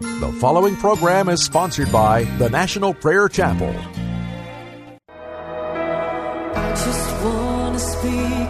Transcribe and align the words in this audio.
The 0.00 0.32
following 0.40 0.76
program 0.76 1.28
is 1.28 1.44
sponsored 1.44 1.90
by 1.90 2.22
the 2.38 2.48
National 2.48 2.94
Prayer 2.94 3.28
Chapel. 3.28 3.74
I 6.54 6.70
just 6.70 7.24
want 7.24 7.74
to 7.76 7.80
speak. 7.80 8.47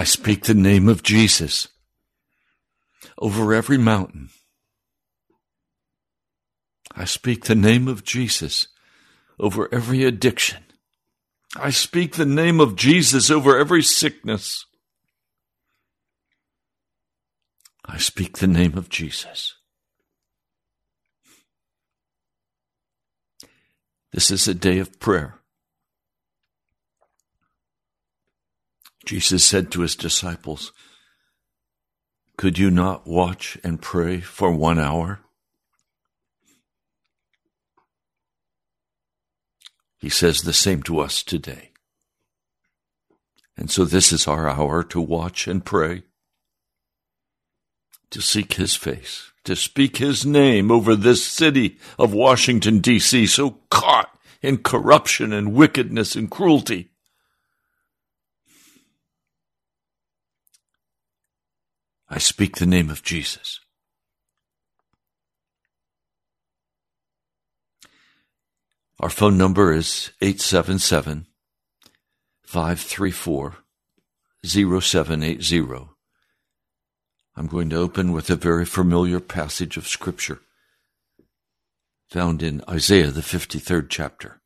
I 0.00 0.04
speak 0.04 0.44
the 0.44 0.54
name 0.54 0.88
of 0.88 1.02
Jesus 1.02 1.68
over 3.18 3.52
every 3.52 3.76
mountain. 3.76 4.30
I 6.96 7.04
speak 7.04 7.44
the 7.44 7.54
name 7.54 7.86
of 7.86 8.02
Jesus 8.02 8.68
over 9.38 9.68
every 9.70 10.04
addiction. 10.04 10.64
I 11.54 11.68
speak 11.68 12.14
the 12.14 12.24
name 12.24 12.60
of 12.60 12.76
Jesus 12.76 13.30
over 13.30 13.58
every 13.58 13.82
sickness. 13.82 14.64
I 17.84 17.98
speak 17.98 18.38
the 18.38 18.46
name 18.46 18.78
of 18.78 18.88
Jesus. 18.88 19.54
This 24.14 24.30
is 24.30 24.48
a 24.48 24.54
day 24.54 24.78
of 24.78 24.98
prayer. 24.98 25.39
Jesus 29.04 29.44
said 29.44 29.70
to 29.72 29.80
his 29.80 29.96
disciples, 29.96 30.72
Could 32.36 32.58
you 32.58 32.70
not 32.70 33.06
watch 33.06 33.58
and 33.64 33.80
pray 33.80 34.20
for 34.20 34.52
one 34.52 34.78
hour? 34.78 35.20
He 39.98 40.08
says 40.08 40.42
the 40.42 40.52
same 40.52 40.82
to 40.84 41.00
us 41.00 41.22
today. 41.22 41.70
And 43.56 43.70
so 43.70 43.84
this 43.84 44.12
is 44.12 44.26
our 44.26 44.48
hour 44.48 44.82
to 44.84 45.00
watch 45.00 45.46
and 45.46 45.62
pray, 45.62 46.04
to 48.10 48.22
seek 48.22 48.54
his 48.54 48.74
face, 48.74 49.32
to 49.44 49.54
speak 49.54 49.98
his 49.98 50.24
name 50.24 50.70
over 50.70 50.96
this 50.96 51.24
city 51.24 51.76
of 51.98 52.14
Washington, 52.14 52.78
D.C., 52.78 53.26
so 53.26 53.58
caught 53.70 54.18
in 54.40 54.58
corruption 54.58 55.34
and 55.34 55.52
wickedness 55.52 56.16
and 56.16 56.30
cruelty. 56.30 56.89
I 62.10 62.18
speak 62.18 62.56
the 62.56 62.66
name 62.66 62.90
of 62.90 63.02
Jesus. 63.02 63.60
Our 68.98 69.08
phone 69.08 69.38
number 69.38 69.72
is 69.72 70.10
877 70.20 71.26
534 72.42 73.56
0780. 74.44 75.88
I'm 77.36 77.46
going 77.46 77.70
to 77.70 77.76
open 77.76 78.12
with 78.12 78.28
a 78.28 78.36
very 78.36 78.66
familiar 78.66 79.20
passage 79.20 79.76
of 79.76 79.88
Scripture 79.88 80.40
found 82.10 82.42
in 82.42 82.60
Isaiah, 82.68 83.10
the 83.10 83.20
53rd 83.20 83.86
chapter. 83.88 84.40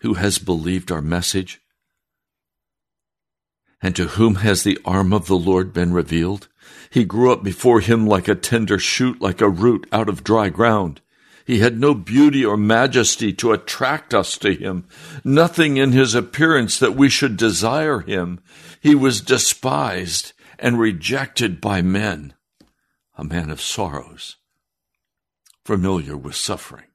Who 0.00 0.14
has 0.14 0.38
believed 0.38 0.90
our 0.90 1.02
message? 1.02 1.60
And 3.82 3.94
to 3.96 4.08
whom 4.08 4.36
has 4.36 4.62
the 4.62 4.78
arm 4.84 5.12
of 5.12 5.26
the 5.26 5.36
Lord 5.36 5.72
been 5.72 5.92
revealed? 5.92 6.48
He 6.90 7.04
grew 7.04 7.32
up 7.32 7.42
before 7.42 7.80
him 7.80 8.06
like 8.06 8.28
a 8.28 8.34
tender 8.34 8.78
shoot, 8.78 9.20
like 9.20 9.40
a 9.40 9.48
root 9.48 9.86
out 9.92 10.08
of 10.08 10.24
dry 10.24 10.48
ground. 10.48 11.00
He 11.46 11.60
had 11.60 11.78
no 11.78 11.94
beauty 11.94 12.44
or 12.44 12.56
majesty 12.56 13.32
to 13.34 13.52
attract 13.52 14.12
us 14.12 14.36
to 14.38 14.52
him, 14.52 14.88
nothing 15.22 15.76
in 15.76 15.92
his 15.92 16.14
appearance 16.14 16.78
that 16.80 16.96
we 16.96 17.08
should 17.08 17.36
desire 17.36 18.00
him. 18.00 18.40
He 18.80 18.96
was 18.96 19.20
despised 19.20 20.32
and 20.58 20.78
rejected 20.78 21.60
by 21.60 21.82
men, 21.82 22.34
a 23.14 23.22
man 23.22 23.50
of 23.50 23.60
sorrows, 23.60 24.36
familiar 25.64 26.16
with 26.16 26.34
suffering, 26.34 26.86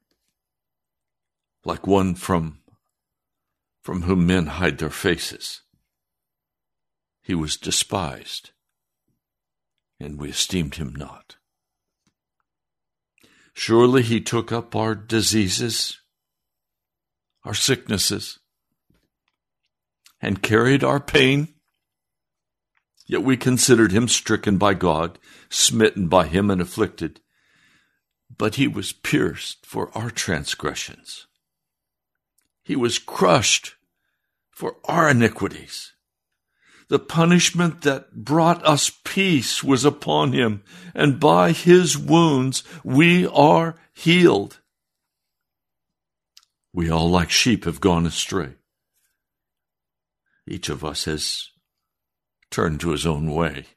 like 1.63 1.88
one 1.88 2.15
from, 2.15 2.59
from 3.81 4.01
whom 4.01 4.27
men 4.27 4.47
hide 4.47 4.79
their 4.79 4.89
faces. 4.89 5.61
He 7.22 7.36
was 7.36 7.58
despised, 7.58 8.51
and 10.00 10.20
we 10.20 10.30
esteemed 10.30 10.75
him 10.75 10.94
not. 10.96 11.38
Surely 13.54 14.01
he 14.01 14.22
took 14.22 14.51
up 14.51 14.75
our 14.75 14.96
diseases, 14.96 16.00
our 17.44 17.54
sicknesses, 17.54 18.40
and 20.22 20.42
carried 20.42 20.84
our 20.84 21.00
pain. 21.00 21.50
Yet 23.06 23.24
we 23.24 23.36
considered 23.36 23.92
him 23.92 24.08
stricken 24.08 24.58
by 24.58 24.74
God, 24.74 25.20
smitten 25.50 26.08
by 26.08 26.28
him, 26.28 26.50
and 26.50 26.62
afflicted. 26.62 27.20
But 28.36 28.56
he 28.56 28.68
was 28.68 28.94
pierced 28.94 29.66
for 29.66 29.96
our 29.98 30.10
transgressions. 30.10 31.28
He 32.63 32.75
was 32.75 33.00
crushed 33.00 33.75
for 34.50 34.78
our 34.86 35.10
iniquities. 35.10 35.90
The 36.91 37.00
punishment 37.00 37.83
that 37.83 38.25
brought 38.25 38.65
us 38.65 38.89
peace 39.05 39.63
was 39.63 39.86
upon 39.86 40.33
him, 40.33 40.62
and 40.93 41.21
by 41.21 41.53
his 41.53 41.98
wounds 41.98 42.65
we 42.83 43.25
are 43.27 43.77
healed. 43.93 44.60
We 46.74 46.89
all, 46.89 47.10
like 47.10 47.29
sheep, 47.29 47.63
have 47.63 47.79
gone 47.79 48.05
astray. 48.05 48.55
Each 50.45 50.67
of 50.67 50.83
us 50.83 51.05
has 51.05 51.51
turned 52.50 52.81
to 52.81 52.89
his 52.89 53.05
own 53.05 53.31
way, 53.31 53.67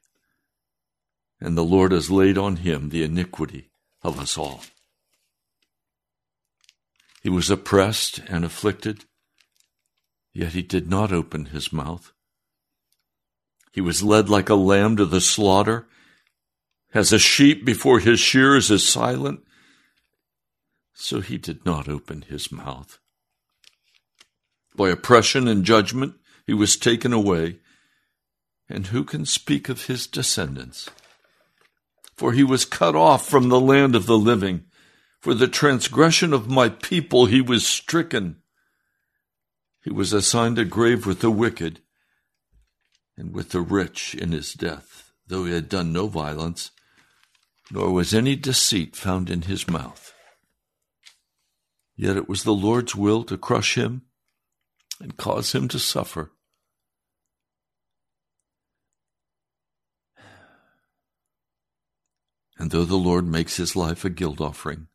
and 1.39 1.57
the 1.57 1.63
Lord 1.63 1.93
has 1.93 2.11
laid 2.11 2.37
on 2.37 2.57
him 2.57 2.89
the 2.89 3.03
iniquity 3.03 3.69
of 4.03 4.19
us 4.19 4.37
all. 4.37 4.59
He 7.23 7.29
was 7.29 7.49
oppressed 7.49 8.19
and 8.27 8.43
afflicted, 8.43 9.05
yet 10.33 10.51
he 10.51 10.61
did 10.61 10.89
not 10.89 11.13
open 11.13 11.45
his 11.45 11.71
mouth. 11.71 12.11
He 13.75 13.81
was 13.81 14.01
led 14.01 14.29
like 14.29 14.47
a 14.47 14.55
lamb 14.55 14.95
to 14.95 15.05
the 15.05 15.19
slaughter. 15.19 15.85
As 16.93 17.11
a 17.11 17.19
sheep 17.19 17.65
before 17.65 17.99
his 17.99 18.21
shears 18.21 18.71
is 18.71 18.87
silent, 18.87 19.41
so 20.93 21.19
he 21.19 21.37
did 21.37 21.65
not 21.65 21.89
open 21.89 22.21
his 22.21 22.53
mouth. 22.53 22.99
By 24.77 24.91
oppression 24.91 25.49
and 25.49 25.65
judgment 25.65 26.15
he 26.47 26.53
was 26.53 26.77
taken 26.77 27.11
away, 27.11 27.59
and 28.69 28.87
who 28.87 29.03
can 29.03 29.25
speak 29.25 29.67
of 29.67 29.87
his 29.87 30.07
descendants? 30.07 30.89
For 32.15 32.31
he 32.31 32.45
was 32.45 32.63
cut 32.63 32.95
off 32.95 33.27
from 33.27 33.49
the 33.49 33.59
land 33.59 33.93
of 33.93 34.05
the 34.05 34.17
living. 34.17 34.63
For 35.19 35.33
the 35.33 35.49
transgression 35.49 36.31
of 36.31 36.49
my 36.49 36.69
people 36.69 37.25
he 37.25 37.41
was 37.41 37.67
stricken. 37.67 38.37
He 39.83 39.91
was 39.91 40.13
assigned 40.13 40.57
a 40.59 40.63
grave 40.63 41.05
with 41.05 41.19
the 41.19 41.29
wicked 41.29 41.81
and 43.17 43.33
with 43.33 43.49
the 43.49 43.61
rich 43.61 44.15
in 44.15 44.31
his 44.31 44.53
death, 44.53 45.11
though 45.27 45.45
he 45.45 45.53
had 45.53 45.69
done 45.69 45.93
no 45.93 46.07
violence, 46.07 46.71
nor 47.71 47.91
was 47.91 48.13
any 48.13 48.35
deceit 48.35 48.95
found 48.95 49.29
in 49.29 49.43
his 49.43 49.67
mouth. 49.67 50.13
Yet 51.95 52.17
it 52.17 52.27
was 52.27 52.43
the 52.43 52.53
Lord's 52.53 52.95
will 52.95 53.23
to 53.23 53.37
crush 53.37 53.75
him 53.75 54.03
and 54.99 55.17
cause 55.17 55.53
him 55.53 55.67
to 55.69 55.79
suffer. 55.79 56.31
And 62.57 62.71
though 62.71 62.85
the 62.85 62.95
Lord 62.95 63.25
makes 63.25 63.57
his 63.57 63.75
life 63.75 64.05
a 64.05 64.09
guilt 64.09 64.39
offering, 64.39 64.87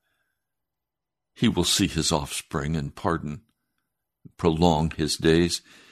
he 1.35 1.49
will 1.49 1.65
see 1.65 1.87
his 1.87 2.13
offspring 2.13 2.77
and 2.77 2.95
pardon, 2.95 3.43
prolong 4.37 4.91
his 4.91 5.17
days 5.17 5.63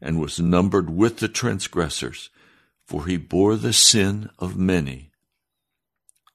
and 0.00 0.20
was 0.20 0.38
numbered 0.38 0.90
with 0.90 1.18
the 1.18 1.28
transgressors, 1.28 2.30
for 2.84 3.06
he 3.06 3.16
bore 3.16 3.56
the 3.56 3.72
sin 3.72 4.30
of 4.38 4.56
many 4.56 5.10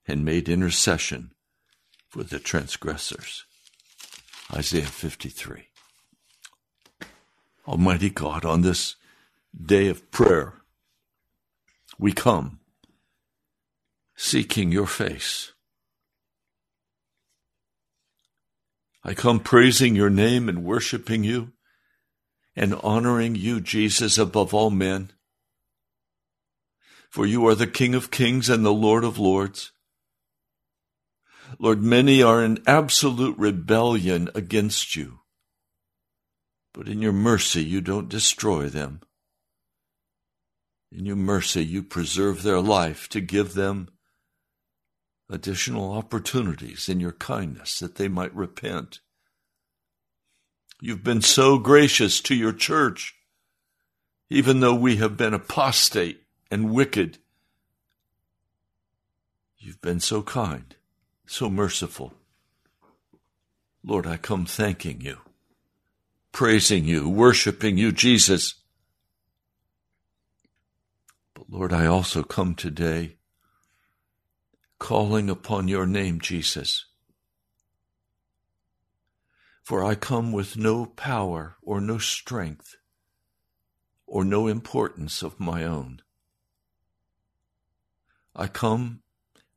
and 0.07 0.25
made 0.25 0.49
intercession 0.49 1.31
for 2.09 2.23
the 2.23 2.39
transgressors. 2.39 3.45
Isaiah 4.53 4.85
53. 4.85 5.67
Almighty 7.67 8.09
God, 8.09 8.43
on 8.43 8.61
this 8.61 8.95
day 9.59 9.87
of 9.87 10.11
prayer, 10.11 10.61
we 11.97 12.11
come 12.11 12.59
seeking 14.15 14.71
your 14.71 14.87
face. 14.87 15.53
I 19.03 19.13
come 19.13 19.39
praising 19.39 19.95
your 19.95 20.09
name 20.09 20.49
and 20.49 20.63
worshiping 20.63 21.23
you 21.23 21.53
and 22.55 22.75
honoring 22.83 23.35
you, 23.35 23.59
Jesus, 23.59 24.17
above 24.17 24.53
all 24.53 24.69
men. 24.69 25.11
for 27.13 27.27
you 27.27 27.45
are 27.47 27.53
the 27.53 27.67
King 27.67 27.93
of 27.93 28.09
kings 28.09 28.49
and 28.49 28.65
the 28.65 28.73
Lord 28.73 29.03
of 29.03 29.19
lords. 29.19 29.71
Lord, 31.59 31.83
many 31.83 32.23
are 32.23 32.43
in 32.43 32.57
absolute 32.65 33.37
rebellion 33.37 34.31
against 34.33 34.95
you, 34.95 35.19
but 36.73 36.87
in 36.87 37.03
your 37.03 37.13
mercy 37.13 37.63
you 37.63 37.81
don't 37.81 38.09
destroy 38.09 38.67
them. 38.67 39.01
In 40.91 41.05
your 41.05 41.15
mercy 41.15 41.63
you 41.63 41.83
preserve 41.83 42.41
their 42.41 42.59
life 42.59 43.07
to 43.09 43.21
give 43.21 43.53
them 43.53 43.89
additional 45.29 45.91
opportunities 45.93 46.89
in 46.89 46.99
your 46.99 47.11
kindness 47.11 47.77
that 47.77 47.93
they 47.97 48.07
might 48.07 48.33
repent. 48.35 49.01
You've 50.85 51.01
been 51.01 51.21
so 51.21 51.59
gracious 51.59 52.19
to 52.19 52.35
your 52.35 52.51
church, 52.51 53.15
even 54.29 54.59
though 54.59 54.75
we 54.75 54.97
have 54.97 55.15
been 55.15 55.33
apostate 55.33 56.23
and 56.51 56.73
wicked. 56.73 57.19
You've 59.57 59.79
been 59.79 60.01
so 60.01 60.21
kind, 60.21 60.75
so 61.25 61.49
merciful. 61.49 62.13
Lord, 63.81 64.05
I 64.05 64.17
come 64.17 64.45
thanking 64.45 64.99
you, 64.99 65.19
praising 66.33 66.83
you, 66.83 67.07
worshiping 67.07 67.77
you, 67.77 67.93
Jesus. 67.93 68.55
But 71.33 71.49
Lord, 71.49 71.71
I 71.71 71.85
also 71.85 72.23
come 72.23 72.55
today 72.55 73.15
calling 74.79 75.29
upon 75.29 75.69
your 75.69 75.85
name, 75.85 76.19
Jesus. 76.19 76.87
For 79.63 79.83
I 79.83 79.95
come 79.95 80.33
with 80.33 80.57
no 80.57 80.85
power 80.85 81.55
or 81.61 81.79
no 81.79 81.97
strength 81.97 82.75
or 84.05 84.25
no 84.25 84.47
importance 84.47 85.23
of 85.23 85.39
my 85.39 85.63
own. 85.63 86.01
I 88.35 88.47
come 88.47 89.03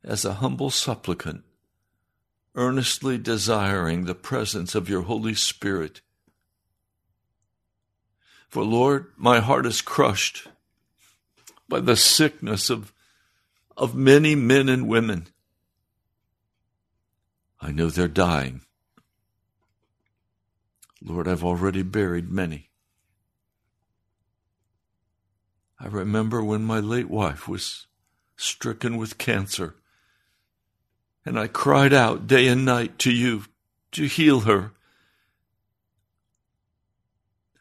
as 0.04 0.24
a 0.24 0.34
humble 0.34 0.70
supplicant, 0.70 1.42
earnestly 2.54 3.18
desiring 3.18 4.04
the 4.04 4.14
presence 4.14 4.76
of 4.76 4.88
your 4.88 5.02
Holy 5.02 5.34
Spirit. 5.34 6.02
For 8.48 8.62
Lord, 8.62 9.12
my 9.16 9.40
heart 9.40 9.66
is 9.66 9.82
crushed 9.82 10.46
by 11.68 11.80
the 11.80 11.96
sickness 11.96 12.70
of, 12.70 12.92
of 13.76 13.96
many 13.96 14.36
men 14.36 14.68
and 14.68 14.86
women. 14.86 15.26
I 17.60 17.72
know 17.72 17.90
they're 17.90 18.06
dying. 18.06 18.60
Lord, 21.02 21.28
I've 21.28 21.44
already 21.44 21.82
buried 21.82 22.30
many. 22.30 22.70
I 25.78 25.86
remember 25.88 26.42
when 26.42 26.64
my 26.64 26.80
late 26.80 27.10
wife 27.10 27.46
was 27.46 27.86
stricken 28.36 28.96
with 28.96 29.18
cancer. 29.18 29.76
And 31.24 31.38
I 31.38 31.48
cried 31.48 31.92
out 31.92 32.26
day 32.26 32.48
and 32.48 32.64
night 32.64 32.98
to 33.00 33.12
you 33.12 33.44
to 33.92 34.04
heal 34.06 34.40
her. 34.40 34.72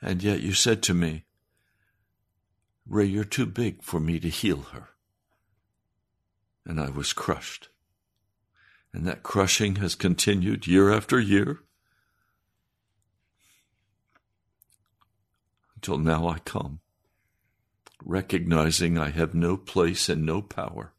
And 0.01 0.21
yet 0.21 0.41
you 0.41 0.53
said 0.53 0.83
to 0.83 0.93
me, 0.93 1.25
Ray, 2.87 3.05
you're 3.05 3.23
too 3.23 3.47
big 3.47 3.81
for 3.81 3.99
me 3.99 4.19
to 4.19 4.29
heal 4.29 4.61
her. 4.71 4.89
And 6.65 6.79
I 6.79 6.89
was 6.89 7.11
crushed. 7.11 7.69
And 8.93 9.05
that 9.07 9.23
crushing 9.23 9.77
has 9.77 9.95
continued 9.95 10.67
year 10.67 10.93
after 10.93 11.19
year 11.19 11.63
until 15.87 16.03
now 16.03 16.27
I 16.27 16.39
come 16.39 16.79
recognizing 18.03 18.97
I 18.97 19.11
have 19.11 19.35
no 19.35 19.55
place 19.55 20.09
and 20.09 20.25
no 20.25 20.41
power 20.41 20.93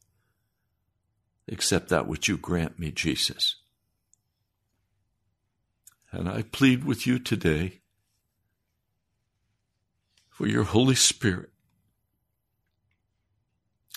except 1.49 1.88
that 1.88 2.07
which 2.07 2.28
you 2.28 2.37
grant 2.37 2.78
me, 2.78 2.93
Jesus. 2.93 3.57
And 6.12 6.28
I 6.28 6.43
plead 6.43 6.85
with 6.85 7.05
you 7.05 7.19
today 7.19 7.81
for 10.28 10.47
your 10.47 10.64
Holy 10.64 10.95
Spirit. 10.95 11.50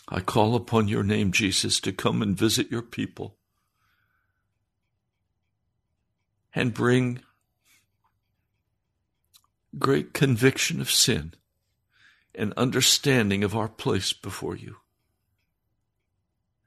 I 0.08 0.22
call 0.22 0.56
upon 0.56 0.88
your 0.88 1.04
name, 1.04 1.32
Jesus, 1.32 1.80
to 1.82 1.92
come 1.92 2.24
and 2.24 2.36
visit 2.36 2.72
your 2.72 2.82
people 2.82 3.38
and 6.56 6.74
bring 6.74 7.22
great 9.78 10.14
conviction 10.14 10.82
of 10.82 10.90
sin 10.90 11.34
and 12.34 12.54
understanding 12.56 13.44
of 13.44 13.56
our 13.56 13.68
place 13.68 14.14
before 14.14 14.56
you. 14.56 14.78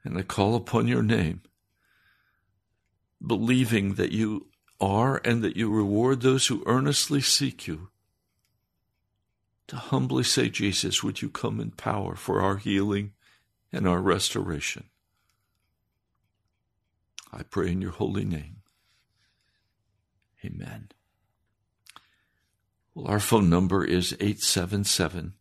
And 0.04 0.18
I 0.18 0.23
call 0.23 0.54
upon 0.54 0.88
your 0.88 1.02
name, 1.02 1.42
believing 3.25 3.94
that 3.94 4.12
you 4.12 4.49
are 4.80 5.21
and 5.25 5.42
that 5.42 5.56
you 5.56 5.71
reward 5.71 6.21
those 6.21 6.49
who 6.49 6.62
earnestly 6.66 7.21
seek 7.21 7.66
you. 7.66 7.88
To 9.68 9.76
humbly 9.76 10.25
say, 10.25 10.49
Jesus, 10.49 11.02
would 11.02 11.23
you 11.23 11.30
come 11.30 11.61
in 11.61 11.71
power 11.71 12.16
for 12.16 12.42
our 12.42 12.56
healing 12.56 13.12
and 13.73 13.88
our 13.88 14.00
restoration? 14.00 14.85
I 17.32 17.44
pray 17.44 17.71
in 17.71 17.80
your 17.80 17.92
holy 17.92 18.25
name. 18.25 18.56
Amen. 20.44 20.88
Well, 22.94 23.06
our 23.06 23.20
phone 23.20 23.49
number 23.49 23.84
is 23.84 24.12
877 24.14 25.34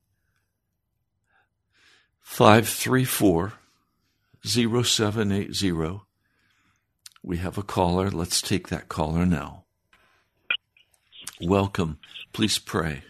534 2.22 3.54
0780. 4.44 6.02
We 7.24 7.38
have 7.38 7.58
a 7.58 7.64
caller. 7.64 8.10
Let's 8.10 8.42
take 8.42 8.70
that 8.70 8.88
caller 8.88 9.26
now. 9.26 9.66
Welcome. 11.42 12.00
Please 12.34 12.58
pray. 12.58 13.04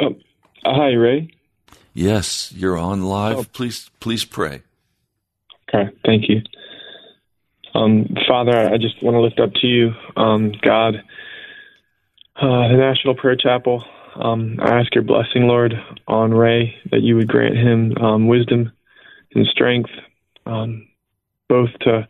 Oh, 0.00 0.14
hi, 0.64 0.90
Ray. 0.92 1.30
Yes, 1.92 2.52
you're 2.52 2.78
on 2.78 3.02
live. 3.02 3.38
Oh. 3.38 3.44
Please, 3.52 3.90
please 4.00 4.24
pray. 4.24 4.62
Okay, 5.68 5.90
thank 6.04 6.28
you. 6.28 6.42
Um, 7.74 8.14
Father, 8.28 8.56
I 8.72 8.76
just 8.78 9.02
want 9.02 9.14
to 9.14 9.20
lift 9.20 9.40
up 9.40 9.52
to 9.60 9.66
you, 9.66 9.92
um, 10.16 10.52
God, 10.62 11.02
uh, 12.40 12.68
the 12.68 12.76
National 12.76 13.14
Prayer 13.14 13.36
Chapel. 13.36 13.84
Um, 14.16 14.58
I 14.60 14.80
ask 14.80 14.94
your 14.94 15.04
blessing, 15.04 15.46
Lord, 15.46 15.74
on 16.08 16.32
Ray, 16.32 16.74
that 16.90 17.02
you 17.02 17.16
would 17.16 17.28
grant 17.28 17.56
him 17.56 17.94
um, 17.98 18.28
wisdom 18.28 18.72
and 19.34 19.46
strength, 19.46 19.90
um, 20.46 20.88
both 21.48 21.68
to 21.82 22.08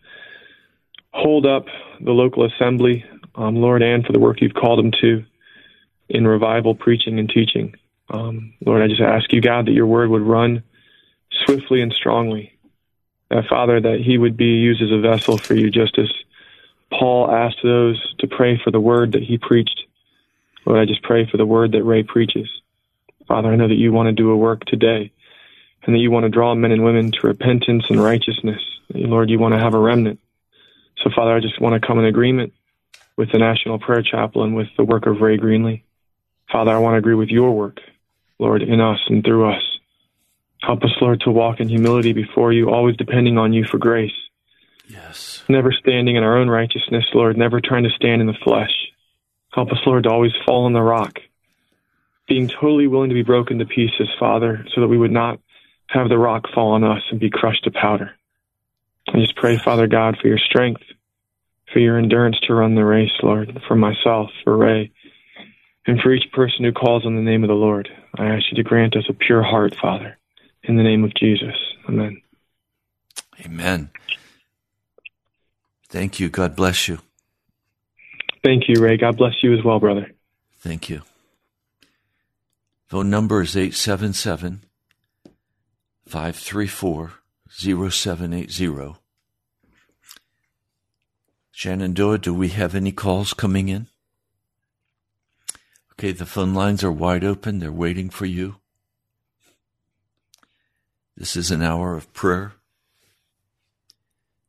hold 1.12 1.46
up 1.46 1.66
the 2.00 2.12
local 2.12 2.46
assembly, 2.46 3.04
um, 3.34 3.56
Lord, 3.56 3.82
and 3.82 4.06
for 4.06 4.12
the 4.12 4.20
work 4.20 4.40
you've 4.40 4.54
called 4.54 4.78
him 4.78 4.92
to 5.00 5.25
in 6.08 6.26
revival, 6.26 6.75
preaching, 6.75 7.18
and 7.18 7.28
teaching. 7.28 7.75
Um, 8.08 8.54
Lord, 8.64 8.82
I 8.82 8.88
just 8.88 9.00
ask 9.00 9.32
you, 9.32 9.40
God, 9.40 9.66
that 9.66 9.72
your 9.72 9.87
word 9.87 10.10
would 10.10 10.22
run 10.22 10.62
swiftly 11.44 11.82
and 11.82 11.92
strongly. 11.92 12.52
That, 13.30 13.46
Father, 13.49 13.80
that 13.80 14.00
he 14.00 14.16
would 14.16 14.37
be 14.37 14.44
used 14.44 14.82
as 14.82 14.92
a 14.92 15.00
vessel 15.00 15.38
for 15.38 15.54
you, 15.54 15.70
just 15.70 15.99
as 15.99 16.10
Paul 16.90 17.30
asked 17.30 17.62
those 17.62 18.14
to 18.18 18.26
pray 18.26 18.60
for 18.62 18.70
the 18.70 18.80
word 18.80 19.12
that 19.12 19.22
he 19.22 19.37
preached 19.37 19.84
Lord, 20.66 20.80
I 20.80 20.84
just 20.84 21.02
pray 21.02 21.28
for 21.30 21.36
the 21.36 21.46
word 21.46 21.72
that 21.72 21.84
Ray 21.84 22.02
preaches. 22.02 22.48
Father, 23.26 23.48
I 23.48 23.56
know 23.56 23.68
that 23.68 23.74
you 23.74 23.92
want 23.92 24.08
to 24.08 24.12
do 24.12 24.30
a 24.30 24.36
work 24.36 24.64
today 24.64 25.12
and 25.82 25.94
that 25.94 26.00
you 26.00 26.10
want 26.10 26.24
to 26.24 26.30
draw 26.30 26.54
men 26.54 26.72
and 26.72 26.84
women 26.84 27.12
to 27.12 27.26
repentance 27.26 27.84
and 27.88 28.02
righteousness. 28.02 28.60
Lord, 28.92 29.30
you 29.30 29.38
want 29.38 29.54
to 29.54 29.60
have 29.60 29.74
a 29.74 29.78
remnant. 29.78 30.20
So, 31.02 31.10
Father, 31.14 31.34
I 31.34 31.40
just 31.40 31.60
want 31.60 31.80
to 31.80 31.86
come 31.86 31.98
in 31.98 32.04
agreement 32.04 32.52
with 33.16 33.32
the 33.32 33.38
National 33.38 33.78
Prayer 33.78 34.02
Chapel 34.02 34.44
and 34.44 34.54
with 34.54 34.68
the 34.76 34.84
work 34.84 35.06
of 35.06 35.20
Ray 35.20 35.38
Greenley. 35.38 35.82
Father, 36.50 36.72
I 36.72 36.78
want 36.78 36.94
to 36.94 36.98
agree 36.98 37.14
with 37.14 37.28
your 37.28 37.52
work, 37.52 37.78
Lord, 38.38 38.62
in 38.62 38.80
us 38.80 38.98
and 39.08 39.24
through 39.24 39.50
us. 39.50 39.62
Help 40.62 40.82
us, 40.82 40.90
Lord, 41.00 41.20
to 41.20 41.30
walk 41.30 41.60
in 41.60 41.68
humility 41.68 42.12
before 42.12 42.52
you, 42.52 42.68
always 42.70 42.96
depending 42.96 43.38
on 43.38 43.52
you 43.52 43.64
for 43.64 43.78
grace. 43.78 44.12
Yes. 44.88 45.42
Never 45.48 45.72
standing 45.72 46.16
in 46.16 46.22
our 46.22 46.36
own 46.36 46.48
righteousness, 46.48 47.04
Lord, 47.14 47.36
never 47.36 47.60
trying 47.60 47.84
to 47.84 47.90
stand 47.90 48.20
in 48.20 48.26
the 48.26 48.36
flesh. 48.44 48.72
Help 49.52 49.71
us, 49.73 49.78
Lord, 49.85 50.04
to 50.04 50.11
always 50.11 50.33
fall 50.47 50.66
on 50.66 50.73
the 50.73 50.83
rock, 50.83 51.19
being 52.28 52.49
totally 52.49 52.87
willing 52.87 53.11
to 53.11 53.14
be 53.14 53.23
broken 53.23 53.59
to 53.59 53.66
pieces, 53.66 54.09
Father, 54.19 54.64
so 54.75 54.80
that 54.80 54.88
we 54.88 54.99
would 54.99 55.11
not 55.11 55.40
have 55.88 56.09
the 56.09 56.19
rock 56.19 56.45
fall 56.54 56.73
on 56.73 56.85
us 56.85 57.02
and 57.11 57.19
be 57.19 57.30
crushed 57.30 57.64
to 57.64 57.71
powder. 57.71 58.12
I 59.09 59.19
just 59.19 59.35
pray, 59.37 59.59
Father 59.59 59.88
God, 59.88 60.19
for 60.21 60.28
your 60.28 60.38
strength, 60.38 60.83
for 61.73 61.80
your 61.80 61.99
endurance 61.99 62.38
to 62.47 62.54
run 62.54 62.76
the 62.76 62.85
race, 62.85 63.11
Lord, 63.23 63.61
for 63.66 63.75
myself, 63.75 64.30
for 64.45 64.57
Ray, 64.57 64.92
and 65.87 66.00
for 66.00 66.12
each 66.12 66.30
person 66.33 66.64
who 66.64 66.73
calls 66.73 67.04
on 67.04 67.16
the 67.16 67.23
name 67.23 67.42
of 67.42 67.49
the 67.49 67.54
Lord. 67.54 67.88
I 68.16 68.26
ask 68.26 68.45
you 68.50 68.57
to 68.57 68.69
grant 68.69 68.97
us 68.97 69.04
a 69.09 69.12
pure 69.12 69.42
heart, 69.42 69.75
Father, 69.80 70.16
in 70.62 70.76
the 70.76 70.83
name 70.85 71.02
of 71.02 71.14
Jesus. 71.14 71.57
Amen. 71.88 72.23
Amen. 73.45 73.90
Thank 75.88 76.21
you. 76.21 76.28
God 76.28 76.54
bless 76.54 76.87
you. 76.87 77.00
Thank 78.42 78.68
you, 78.68 78.82
Ray. 78.82 78.97
God 78.97 79.16
bless 79.18 79.42
you 79.42 79.56
as 79.56 79.64
well, 79.64 79.78
brother. 79.78 80.11
Thank 80.59 80.88
you. 80.88 81.02
Phone 82.87 83.11
number 83.11 83.42
is 83.42 83.56
877 83.56 84.64
534 86.06 87.12
0780. 87.49 88.97
Shenandoah, 91.52 92.19
do 92.19 92.32
we 92.32 92.49
have 92.49 92.75
any 92.75 92.91
calls 92.91 93.34
coming 93.34 93.69
in? 93.69 93.86
Okay, 95.93 96.12
the 96.12 96.25
phone 96.25 96.54
lines 96.54 96.82
are 96.82 96.91
wide 96.91 97.23
open. 97.23 97.58
They're 97.58 97.71
waiting 97.71 98.08
for 98.08 98.25
you. 98.25 98.56
This 101.17 101.36
is 101.36 101.50
an 101.50 101.62
hour 101.62 101.97
of 101.97 102.10
prayer. 102.14 102.54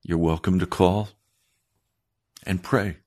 You're 0.03 0.17
welcome 0.17 0.57
to 0.59 0.65
call 0.65 1.09
and 2.45 2.63
pray. 2.63 3.00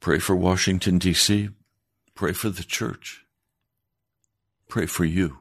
Pray 0.00 0.18
for 0.18 0.34
Washington, 0.34 0.98
D.C. 0.98 1.50
Pray 2.14 2.32
for 2.32 2.48
the 2.48 2.64
church. 2.64 3.26
Pray 4.68 4.86
for 4.86 5.04
you. 5.04 5.38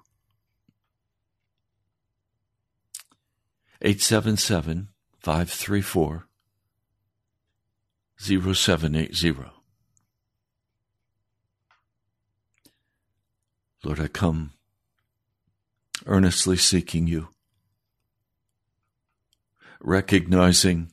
877 3.82 4.90
534 5.20 6.28
0780. 8.18 9.36
Lord, 13.82 14.00
I 14.02 14.08
come 14.08 14.52
earnestly 16.06 16.58
seeking 16.58 17.08
you, 17.08 17.30
recognizing 19.80 20.92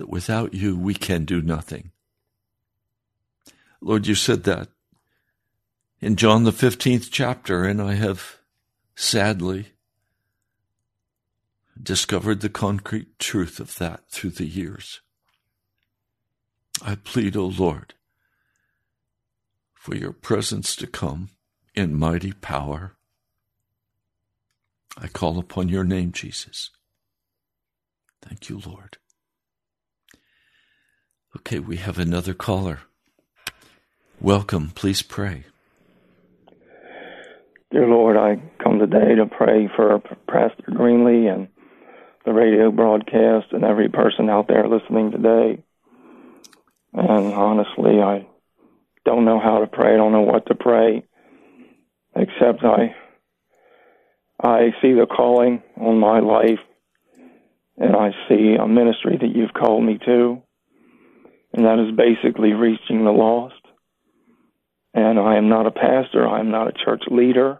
that 0.00 0.08
without 0.08 0.54
you 0.54 0.78
we 0.78 0.94
can 0.94 1.26
do 1.26 1.42
nothing. 1.42 1.90
Lord, 3.82 4.06
you 4.06 4.14
said 4.14 4.44
that 4.44 4.68
in 6.00 6.16
John 6.16 6.44
the 6.44 6.52
15th 6.52 7.08
chapter, 7.10 7.64
and 7.64 7.82
I 7.82 7.96
have 7.96 8.38
sadly 8.94 9.72
discovered 11.80 12.40
the 12.40 12.48
concrete 12.48 13.18
truth 13.18 13.60
of 13.60 13.76
that 13.76 14.08
through 14.08 14.30
the 14.30 14.46
years. 14.46 15.02
I 16.80 16.94
plead, 16.94 17.36
O 17.36 17.44
Lord, 17.44 17.92
for 19.74 19.94
your 19.94 20.14
presence 20.14 20.74
to 20.76 20.86
come 20.86 21.28
in 21.74 21.94
mighty 21.94 22.32
power. 22.32 22.96
I 24.96 25.08
call 25.08 25.38
upon 25.38 25.68
your 25.68 25.84
name, 25.84 26.12
Jesus. 26.12 26.70
Thank 28.22 28.48
you, 28.48 28.62
Lord. 28.64 28.96
Okay, 31.36 31.60
we 31.60 31.76
have 31.76 31.98
another 31.98 32.34
caller. 32.34 32.80
Welcome. 34.20 34.72
Please 34.74 35.00
pray. 35.00 35.44
Dear 37.70 37.86
Lord, 37.86 38.16
I 38.16 38.42
come 38.62 38.80
today 38.80 39.14
to 39.14 39.26
pray 39.26 39.70
for 39.76 40.00
Pastor 40.26 40.64
Greenlee 40.70 41.32
and 41.32 41.46
the 42.24 42.32
radio 42.32 42.72
broadcast 42.72 43.52
and 43.52 43.62
every 43.62 43.88
person 43.88 44.28
out 44.28 44.48
there 44.48 44.66
listening 44.66 45.12
today. 45.12 45.62
And 46.92 47.32
honestly, 47.32 48.00
I 48.02 48.26
don't 49.04 49.24
know 49.24 49.38
how 49.38 49.60
to 49.60 49.68
pray. 49.68 49.94
I 49.94 49.96
don't 49.96 50.12
know 50.12 50.22
what 50.22 50.46
to 50.46 50.56
pray, 50.56 51.04
except 52.16 52.64
I 52.64 52.96
I 54.42 54.70
see 54.82 54.94
the 54.94 55.06
calling 55.06 55.62
on 55.80 56.00
my 56.00 56.18
life, 56.18 56.58
and 57.76 57.94
I 57.94 58.10
see 58.28 58.56
a 58.60 58.66
ministry 58.66 59.16
that 59.20 59.34
you've 59.34 59.52
called 59.52 59.84
me 59.84 59.98
to, 60.06 60.42
and 61.52 61.64
that 61.64 61.78
is 61.78 61.96
basically 61.96 62.52
reaching 62.52 63.04
the 63.04 63.10
lost. 63.10 63.54
And 64.94 65.18
I 65.18 65.36
am 65.36 65.48
not 65.48 65.66
a 65.66 65.70
pastor. 65.70 66.26
I 66.26 66.40
am 66.40 66.50
not 66.50 66.68
a 66.68 66.84
church 66.84 67.04
leader. 67.10 67.58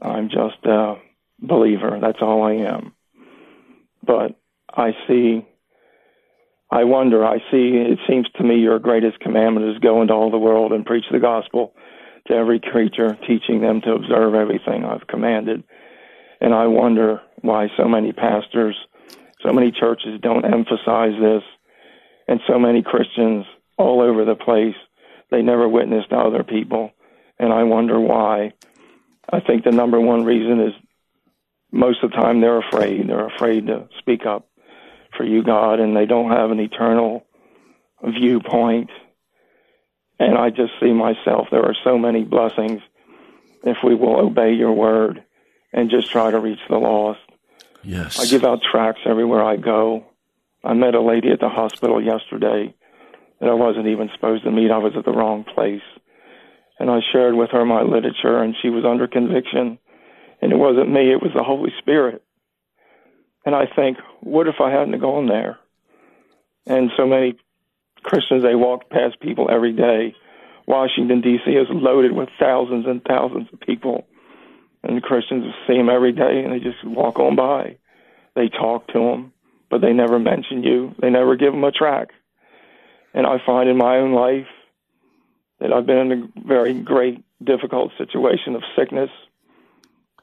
I'm 0.00 0.28
just 0.28 0.64
a 0.64 0.96
believer. 1.40 1.98
That's 2.00 2.22
all 2.22 2.42
I 2.42 2.52
am. 2.54 2.92
But 4.04 4.38
I 4.72 4.92
see, 5.06 5.44
I 6.70 6.84
wonder, 6.84 7.24
I 7.24 7.38
see, 7.50 7.76
it 7.76 7.98
seems 8.08 8.26
to 8.36 8.44
me 8.44 8.56
your 8.56 8.78
greatest 8.78 9.20
commandment 9.20 9.66
is 9.74 9.78
go 9.78 10.00
into 10.02 10.14
all 10.14 10.30
the 10.30 10.38
world 10.38 10.72
and 10.72 10.86
preach 10.86 11.04
the 11.10 11.18
gospel 11.18 11.74
to 12.28 12.34
every 12.34 12.60
creature, 12.60 13.18
teaching 13.26 13.60
them 13.60 13.80
to 13.82 13.92
observe 13.92 14.34
everything 14.34 14.84
I've 14.84 15.06
commanded. 15.06 15.64
And 16.40 16.54
I 16.54 16.66
wonder 16.66 17.20
why 17.40 17.68
so 17.76 17.88
many 17.88 18.12
pastors, 18.12 18.76
so 19.42 19.52
many 19.52 19.72
churches 19.72 20.20
don't 20.22 20.44
emphasize 20.44 21.14
this, 21.20 21.42
and 22.28 22.40
so 22.46 22.58
many 22.58 22.82
Christians 22.82 23.46
all 23.76 24.02
over 24.02 24.24
the 24.24 24.36
place 24.36 24.74
they 25.30 25.42
never 25.42 25.68
witnessed 25.68 26.12
other 26.12 26.42
people, 26.42 26.92
and 27.38 27.52
I 27.52 27.64
wonder 27.64 27.98
why. 27.98 28.52
I 29.30 29.40
think 29.40 29.64
the 29.64 29.72
number 29.72 30.00
one 30.00 30.24
reason 30.24 30.60
is 30.60 30.72
most 31.70 32.02
of 32.02 32.10
the 32.10 32.16
time 32.16 32.40
they're 32.40 32.60
afraid. 32.60 33.08
They're 33.08 33.26
afraid 33.26 33.66
to 33.66 33.88
speak 33.98 34.24
up 34.24 34.48
for 35.16 35.24
you, 35.24 35.42
God, 35.42 35.80
and 35.80 35.96
they 35.96 36.06
don't 36.06 36.30
have 36.30 36.50
an 36.50 36.60
eternal 36.60 37.26
viewpoint. 38.02 38.90
And 40.18 40.36
I 40.36 40.50
just 40.50 40.72
see 40.80 40.92
myself, 40.92 41.48
there 41.50 41.64
are 41.64 41.76
so 41.84 41.98
many 41.98 42.24
blessings 42.24 42.80
if 43.64 43.78
we 43.84 43.94
will 43.94 44.18
obey 44.18 44.54
your 44.54 44.72
word 44.72 45.22
and 45.72 45.90
just 45.90 46.10
try 46.10 46.30
to 46.30 46.38
reach 46.38 46.60
the 46.68 46.78
lost. 46.78 47.20
Yes. 47.84 48.18
I 48.18 48.26
give 48.26 48.44
out 48.44 48.60
tracts 48.62 49.02
everywhere 49.04 49.42
I 49.42 49.56
go. 49.56 50.06
I 50.64 50.74
met 50.74 50.94
a 50.94 51.00
lady 51.00 51.30
at 51.30 51.40
the 51.40 51.48
hospital 51.48 52.02
yesterday 52.02 52.74
that 53.40 53.48
I 53.48 53.54
wasn't 53.54 53.86
even 53.86 54.10
supposed 54.14 54.44
to 54.44 54.50
meet. 54.50 54.70
I 54.70 54.78
was 54.78 54.94
at 54.96 55.04
the 55.04 55.12
wrong 55.12 55.44
place. 55.44 55.82
And 56.78 56.90
I 56.90 57.00
shared 57.12 57.34
with 57.34 57.50
her 57.50 57.64
my 57.64 57.82
literature, 57.82 58.42
and 58.42 58.54
she 58.60 58.68
was 58.68 58.84
under 58.84 59.06
conviction. 59.06 59.78
And 60.40 60.52
it 60.52 60.56
wasn't 60.56 60.92
me, 60.92 61.12
it 61.12 61.22
was 61.22 61.32
the 61.34 61.42
Holy 61.42 61.70
Spirit. 61.78 62.22
And 63.44 63.54
I 63.54 63.64
think, 63.74 63.98
what 64.20 64.46
if 64.46 64.56
I 64.60 64.70
hadn't 64.70 65.00
gone 65.00 65.26
there? 65.26 65.58
And 66.66 66.90
so 66.96 67.06
many 67.06 67.36
Christians, 68.02 68.42
they 68.42 68.54
walk 68.54 68.90
past 68.90 69.20
people 69.20 69.48
every 69.50 69.72
day. 69.72 70.14
Washington, 70.66 71.20
D.C. 71.20 71.50
is 71.50 71.66
loaded 71.70 72.12
with 72.12 72.28
thousands 72.38 72.86
and 72.86 73.02
thousands 73.02 73.48
of 73.52 73.60
people. 73.60 74.06
And 74.82 75.02
Christians 75.02 75.44
see 75.66 75.76
them 75.76 75.88
every 75.88 76.12
day, 76.12 76.42
and 76.44 76.52
they 76.52 76.58
just 76.58 76.84
walk 76.84 77.18
on 77.18 77.36
by. 77.36 77.78
They 78.36 78.48
talk 78.48 78.86
to 78.88 78.98
them, 78.98 79.32
but 79.70 79.80
they 79.80 79.92
never 79.92 80.18
mention 80.18 80.62
you. 80.62 80.94
They 81.00 81.10
never 81.10 81.36
give 81.36 81.52
them 81.52 81.64
a 81.64 81.72
track. 81.72 82.08
And 83.14 83.26
I 83.26 83.38
find 83.44 83.68
in 83.68 83.76
my 83.76 83.96
own 83.96 84.12
life 84.12 84.46
that 85.60 85.72
I've 85.72 85.86
been 85.86 86.10
in 86.10 86.12
a 86.12 86.46
very 86.46 86.74
great, 86.74 87.24
difficult 87.42 87.92
situation 87.98 88.54
of 88.54 88.62
sickness. 88.76 89.10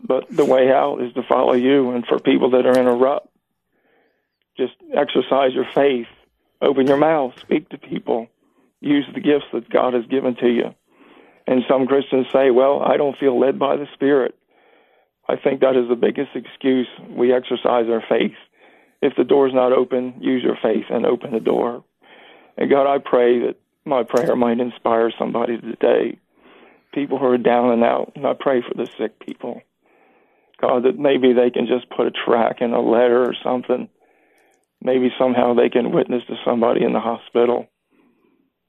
But 0.02 0.26
the 0.30 0.46
way 0.46 0.72
out 0.72 1.02
is 1.02 1.14
to 1.14 1.24
follow 1.28 1.54
you. 1.54 1.92
And 1.92 2.06
for 2.06 2.20
people 2.20 2.52
that 2.52 2.66
are 2.66 2.80
in 2.80 2.88
a 2.88 2.96
rut, 2.96 3.28
just 4.58 4.74
exercise 4.96 5.54
your 5.54 5.68
faith, 5.74 6.08
open 6.62 6.88
your 6.88 6.98
mouth, 6.98 7.34
speak 7.40 7.70
to 7.70 7.78
people, 7.78 8.28
use 8.80 9.06
the 9.14 9.20
gifts 9.20 9.46
that 9.54 9.70
God 9.70 9.94
has 9.94 10.06
given 10.06 10.36
to 10.38 10.48
you. 10.48 10.74
And 11.48 11.64
some 11.68 11.86
Christians 11.86 12.28
say, 12.34 12.52
well, 12.52 12.82
I 12.82 12.98
don't 12.98 13.18
feel 13.18 13.40
led 13.40 13.60
by 13.60 13.76
the 13.76 13.88
Spirit. 13.94 14.36
I 15.28 15.36
think 15.36 15.62
that 15.62 15.76
is 15.76 15.90
the 15.90 15.96
biggest 15.96 16.32
excuse. 16.36 16.88
We 17.10 17.34
exercise 17.34 17.86
our 17.90 18.04
faith. 18.08 18.36
If 19.06 19.14
the 19.16 19.24
door's 19.24 19.54
not 19.54 19.72
open, 19.72 20.16
use 20.20 20.44
your 20.44 20.58
faith 20.62 20.86
and 20.90 21.06
open 21.06 21.32
the 21.32 21.40
door. 21.40 21.84
And 22.58 22.72
God, 22.72 22.92
I 22.92 22.98
pray 22.98 23.40
that 23.46 23.58
my 23.86 24.02
prayer 24.02 24.36
might 24.36 24.60
inspire 24.60 25.12
somebody 25.18 25.60
today, 25.60 26.18
people 26.92 27.20
who 27.20 27.26
are 27.26 27.38
down 27.38 27.72
and 27.72 27.84
out. 27.84 28.14
And 28.16 28.26
I 28.26 28.34
pray 28.34 28.64
for 28.64 28.74
the 28.74 28.90
sick 28.98 29.20
people. 29.20 29.62
God, 30.60 30.86
that 30.86 30.98
maybe 30.98 31.34
they 31.34 31.52
can 31.52 31.68
just 31.68 31.88
put 31.96 32.08
a 32.08 32.12
track 32.12 32.62
in 32.62 32.74
a 32.74 32.82
letter 32.82 33.22
or 33.24 33.36
something. 33.44 33.90
Maybe 34.82 35.12
somehow 35.20 35.54
they 35.54 35.70
can 35.70 35.92
witness 35.92 36.24
to 36.28 36.36
somebody 36.44 36.84
in 36.84 36.94
the 36.94 37.00
hospital. 37.00 37.68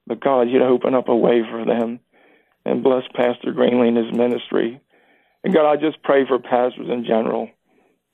But 0.07 0.20
God, 0.20 0.51
you'd 0.51 0.61
open 0.61 0.94
up 0.94 1.09
a 1.09 1.16
way 1.16 1.42
for 1.51 1.64
them 1.64 2.01
and 2.66 2.83
bless 2.83 3.05
Pastor 3.14 3.55
Greenlee 3.55 3.88
and 3.88 3.96
his 3.96 4.12
ministry. 4.12 4.83
And 5.44 5.55
God, 5.55 5.70
I 5.70 5.77
just 5.77 6.03
pray 6.03 6.27
for 6.27 6.38
pastors 6.38 6.90
in 6.90 7.07
general. 7.07 7.49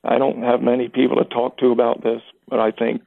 I 0.05 0.19
don't 0.19 0.43
have 0.43 0.61
many 0.61 0.89
people 0.89 1.17
to 1.17 1.25
talk 1.25 1.59
to 1.59 1.71
about 1.71 2.03
this, 2.03 2.23
but 2.49 2.59
I 2.59 2.73
think 2.73 3.03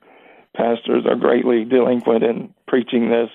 pastors 0.56 1.06
are 1.06 1.16
greatly 1.16 1.66
delinquent 1.66 2.24
in 2.24 2.54
preaching 2.68 3.10
this. 3.10 3.30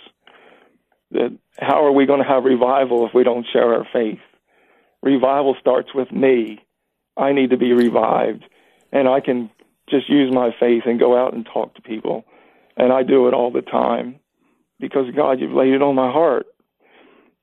That 1.13 1.37
how 1.59 1.85
are 1.85 1.93
we 1.93 2.07
going 2.07 2.23
to 2.23 2.29
have 2.29 2.45
revival 2.45 3.07
if 3.07 3.13
we 3.15 3.25
don't 3.25 3.47
share 3.53 3.75
our 3.75 3.87
faith? 3.93 4.21
Revival 5.03 5.57
starts 5.61 5.95
with 5.95 6.11
me. 6.13 6.61
I 7.17 7.33
need 7.33 7.51
to 7.51 7.57
be 7.57 7.73
revived, 7.73 8.45
and 8.93 9.09
I 9.09 9.21
can 9.21 9.51
just 9.89 10.09
use 10.09 10.33
my 10.33 10.55
faith 10.59 10.85
and 10.87 11.01
go 11.01 11.19
out 11.19 11.35
and 11.35 11.45
talk 11.45 11.75
to 11.75 11.83
people, 11.83 12.25
and 12.77 12.93
I 12.93 13.03
do 13.03 13.29
it 13.29 13.35
all 13.35 13.51
the 13.51 13.63
time 13.63 14.21
because 14.79 15.07
God, 15.15 15.41
you've 15.41 15.53
laid 15.53 15.75
it 15.75 15.83
on 15.83 15.95
my 15.95 16.11
heart. 16.11 16.47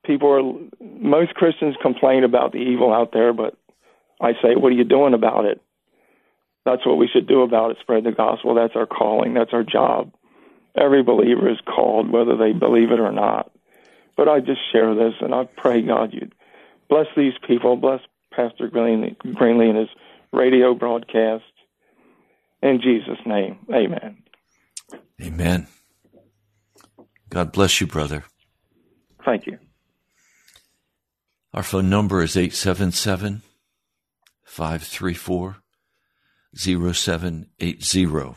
People 0.06 0.30
are 0.30 0.88
most 1.00 1.34
Christians 1.36 1.76
complain 1.82 2.24
about 2.24 2.54
the 2.54 2.60
evil 2.60 2.94
out 2.94 3.12
there, 3.12 3.34
but 3.34 3.56
I 4.22 4.32
say, 4.42 4.56
what 4.56 4.72
are 4.72 4.76
you 4.76 4.86
doing 4.86 5.14
about 5.14 5.46
it? 5.46 5.62
That's 6.68 6.86
what 6.86 6.98
we 6.98 7.08
should 7.08 7.28
do 7.28 7.44
about 7.44 7.72
it. 7.72 7.78
Spread 7.80 8.04
the 8.04 8.12
gospel. 8.12 8.54
That's 8.54 8.76
our 8.76 8.86
calling. 8.86 9.34
That's 9.34 9.54
our 9.54 9.64
job. 9.64 10.12
Every 10.76 11.02
believer 11.02 11.50
is 11.50 11.60
called, 11.66 12.12
whether 12.12 12.36
they 12.36 12.52
believe 12.52 12.92
it 12.92 13.00
or 13.00 13.14
not. 13.14 13.52
But 14.18 14.28
I 14.28 14.42
just 14.42 14.60
share 14.72 14.94
this, 14.94 15.14
and 15.22 15.34
I 15.34 15.46
pray 15.46 15.82
God 15.82 16.14
you'd 16.14 16.36
Bless 16.90 17.08
these 17.16 17.34
people. 17.48 17.78
Bless 17.78 18.02
Pastor 18.34 18.70
Greenlee 18.70 19.70
and 19.70 19.78
his 19.78 19.90
radio 20.34 20.74
broadcast. 20.74 21.44
In 22.62 22.82
Jesus' 22.82 23.20
name, 23.26 23.60
amen. 23.74 24.24
Amen. 25.22 25.68
God 27.30 27.52
bless 27.52 27.80
you, 27.80 27.88
brother. 27.88 28.26
Thank 29.26 29.48
you. 29.48 29.58
Our 31.54 31.64
phone 31.64 31.90
number 31.90 32.22
is 32.22 32.36
877 32.36 33.42
534 34.44 35.58
0780. 36.58 38.36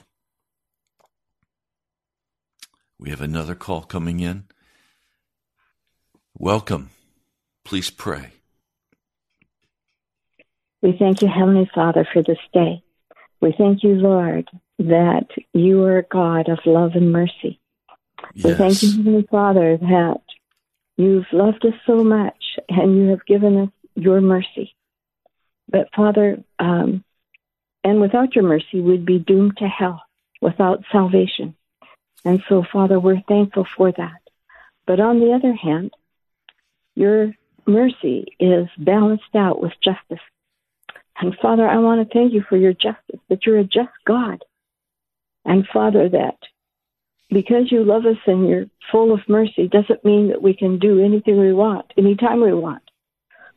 We 2.98 3.10
have 3.10 3.22
another 3.22 3.54
call 3.54 3.82
coming 3.82 4.20
in. 4.20 4.44
Welcome. 6.38 6.90
Please 7.64 7.88
pray. 7.88 8.32
We 10.82 10.96
thank 10.98 11.22
you, 11.22 11.28
Heavenly 11.28 11.70
Father, 11.74 12.06
for 12.12 12.22
this 12.22 12.38
day. 12.52 12.82
We 13.40 13.54
thank 13.56 13.82
you, 13.82 13.94
Lord, 13.94 14.48
that 14.78 15.28
you 15.54 15.82
are 15.84 15.98
a 15.98 16.02
God 16.02 16.48
of 16.50 16.58
love 16.66 16.92
and 16.94 17.12
mercy. 17.12 17.58
Yes. 18.34 18.44
We 18.44 18.54
thank 18.54 18.82
you, 18.82 18.90
Heavenly 18.96 19.26
Father, 19.30 19.78
that 19.78 20.20
you've 20.96 21.26
loved 21.32 21.64
us 21.64 21.74
so 21.86 22.04
much 22.04 22.58
and 22.68 22.96
you 22.96 23.08
have 23.08 23.24
given 23.26 23.58
us 23.58 23.70
your 23.94 24.20
mercy. 24.20 24.74
But, 25.68 25.88
Father, 25.94 26.42
um, 26.58 27.04
and 27.84 28.00
without 28.00 28.34
your 28.34 28.44
mercy, 28.44 28.80
we'd 28.80 29.06
be 29.06 29.18
doomed 29.18 29.56
to 29.58 29.68
hell 29.68 30.02
without 30.40 30.84
salvation. 30.92 31.54
And 32.24 32.42
so, 32.48 32.64
Father, 32.70 33.00
we're 33.00 33.22
thankful 33.28 33.66
for 33.76 33.92
that. 33.92 34.20
But 34.86 35.00
on 35.00 35.20
the 35.20 35.32
other 35.32 35.54
hand, 35.54 35.92
your 36.94 37.34
mercy 37.66 38.36
is 38.38 38.68
balanced 38.78 39.34
out 39.34 39.60
with 39.60 39.72
justice. 39.82 40.24
And 41.20 41.36
Father, 41.40 41.68
I 41.68 41.78
want 41.78 42.06
to 42.06 42.12
thank 42.12 42.32
you 42.32 42.42
for 42.48 42.56
your 42.56 42.72
justice, 42.72 43.20
that 43.28 43.46
you're 43.46 43.58
a 43.58 43.64
just 43.64 43.90
God. 44.06 44.42
And 45.44 45.66
Father, 45.72 46.08
that 46.08 46.38
because 47.30 47.70
you 47.70 47.84
love 47.84 48.06
us 48.06 48.16
and 48.26 48.48
you're 48.48 48.66
full 48.90 49.12
of 49.12 49.28
mercy 49.28 49.68
doesn't 49.68 50.04
mean 50.04 50.28
that 50.28 50.42
we 50.42 50.54
can 50.54 50.78
do 50.78 51.02
anything 51.02 51.38
we 51.38 51.52
want, 51.52 51.92
anytime 51.96 52.40
we 52.40 52.52
want. 52.52 52.82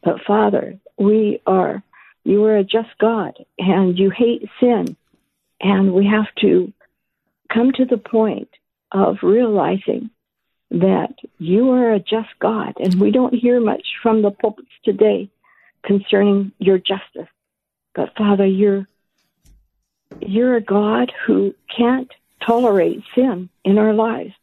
But 0.04 0.22
Father, 0.28 0.78
we 0.98 1.42
are, 1.48 1.82
you 2.24 2.44
are 2.46 2.58
a 2.58 2.64
just 2.64 2.98
God 3.00 3.34
and 3.58 3.98
you 3.98 4.10
hate 4.10 4.50
sin. 4.60 4.96
And 5.60 5.94
we 5.94 6.08
have 6.08 6.34
to 6.42 6.74
come 7.52 7.72
to 7.74 7.86
the 7.86 7.98
point 7.98 8.50
of 8.92 9.18
realizing 9.24 10.10
that 10.72 11.14
you 11.38 11.72
are 11.72 11.94
a 11.94 12.00
just 12.00 12.30
God. 12.40 12.74
And 12.80 13.00
we 13.00 13.12
don't 13.12 13.34
hear 13.34 13.60
much 13.60 13.86
from 14.02 14.22
the 14.22 14.32
pulpits 14.32 14.72
today 14.84 15.30
concerning 15.84 16.52
your 16.58 16.78
justice. 16.78 17.30
But 17.94 18.16
Father, 18.18 18.46
you're 18.46 18.88
you're 20.20 20.56
a 20.56 20.62
God 20.62 21.12
who 21.26 21.54
can't 21.76 22.12
tolerate 22.46 23.04
sin 23.16 23.50
in 23.64 23.78
our 23.78 23.94
lives. 23.94 24.34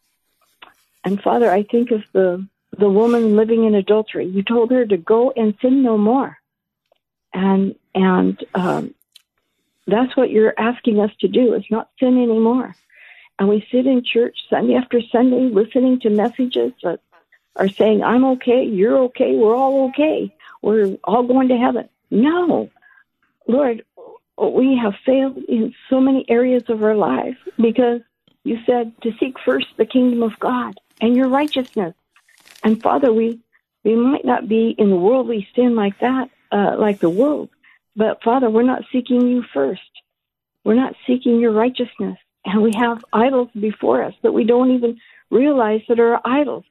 And 1.04 1.20
Father, 1.20 1.50
I 1.50 1.62
think 1.62 1.90
of 1.90 2.02
the 2.12 2.46
the 2.78 2.88
woman 2.88 3.36
living 3.36 3.64
in 3.64 3.74
adultery. 3.74 4.26
You 4.26 4.42
told 4.42 4.70
her 4.70 4.86
to 4.86 4.96
go 4.96 5.32
and 5.34 5.54
sin 5.60 5.82
no 5.82 5.98
more, 5.98 6.38
and 7.32 7.74
and 7.94 8.44
um, 8.54 8.94
that's 9.86 10.16
what 10.16 10.30
you're 10.30 10.54
asking 10.58 11.00
us 11.00 11.10
to 11.20 11.28
do 11.28 11.54
is 11.54 11.64
not 11.70 11.90
sin 11.98 12.22
anymore. 12.22 12.74
And 13.38 13.48
we 13.48 13.66
sit 13.70 13.86
in 13.86 14.04
church 14.04 14.36
Sunday 14.48 14.74
after 14.74 15.00
Sunday, 15.10 15.48
listening 15.48 16.00
to 16.00 16.10
messages 16.10 16.72
that 16.82 17.00
are 17.56 17.68
saying, 17.68 18.02
"I'm 18.02 18.24
okay, 18.24 18.64
you're 18.64 18.98
okay, 19.04 19.34
we're 19.34 19.56
all 19.56 19.88
okay, 19.88 20.34
we're 20.62 20.96
all 21.04 21.22
going 21.22 21.48
to 21.48 21.56
heaven." 21.56 21.88
No, 22.10 22.70
Lord, 23.46 23.84
we 24.36 24.76
have 24.76 24.94
failed 25.04 25.38
in 25.48 25.74
so 25.88 26.00
many 26.00 26.24
areas 26.28 26.64
of 26.68 26.82
our 26.82 26.94
life 26.94 27.36
because 27.56 28.00
you 28.44 28.58
said 28.64 28.92
to 29.02 29.12
seek 29.18 29.38
first 29.44 29.66
the 29.76 29.86
kingdom 29.86 30.22
of 30.22 30.38
God 30.38 30.74
and 31.00 31.16
your 31.16 31.28
righteousness. 31.28 31.94
And 32.62 32.80
Father, 32.82 33.12
we 33.12 33.40
we 33.84 33.94
might 33.94 34.24
not 34.24 34.48
be 34.48 34.74
in 34.76 35.00
worldly 35.00 35.48
sin 35.54 35.74
like 35.74 35.98
that, 36.00 36.30
uh, 36.52 36.76
like 36.78 37.00
the 37.00 37.10
world, 37.10 37.50
but 37.96 38.22
Father, 38.22 38.50
we're 38.50 38.62
not 38.62 38.82
seeking 38.92 39.28
you 39.28 39.44
first. 39.54 39.80
We're 40.64 40.74
not 40.74 40.94
seeking 41.06 41.40
your 41.40 41.52
righteousness, 41.52 42.18
and 42.44 42.62
we 42.62 42.72
have 42.78 43.04
idols 43.12 43.48
before 43.58 44.04
us 44.04 44.14
that 44.22 44.32
we 44.32 44.44
don't 44.44 44.72
even 44.72 44.98
realize 45.30 45.80
that 45.88 46.00
are 46.00 46.20
idols. 46.24 46.64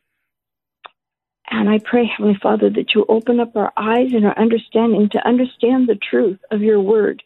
And 1.49 1.67
I 1.67 1.79
pray, 1.79 2.05
Heavenly 2.05 2.37
Father, 2.41 2.69
that 2.69 2.93
you 2.93 3.05
open 3.09 3.39
up 3.39 3.55
our 3.55 3.73
eyes 3.75 4.13
and 4.13 4.25
our 4.25 4.37
understanding 4.37 5.09
to 5.11 5.27
understand 5.27 5.87
the 5.87 5.95
truth 6.09 6.39
of 6.51 6.61
your 6.61 6.79
word. 6.79 7.23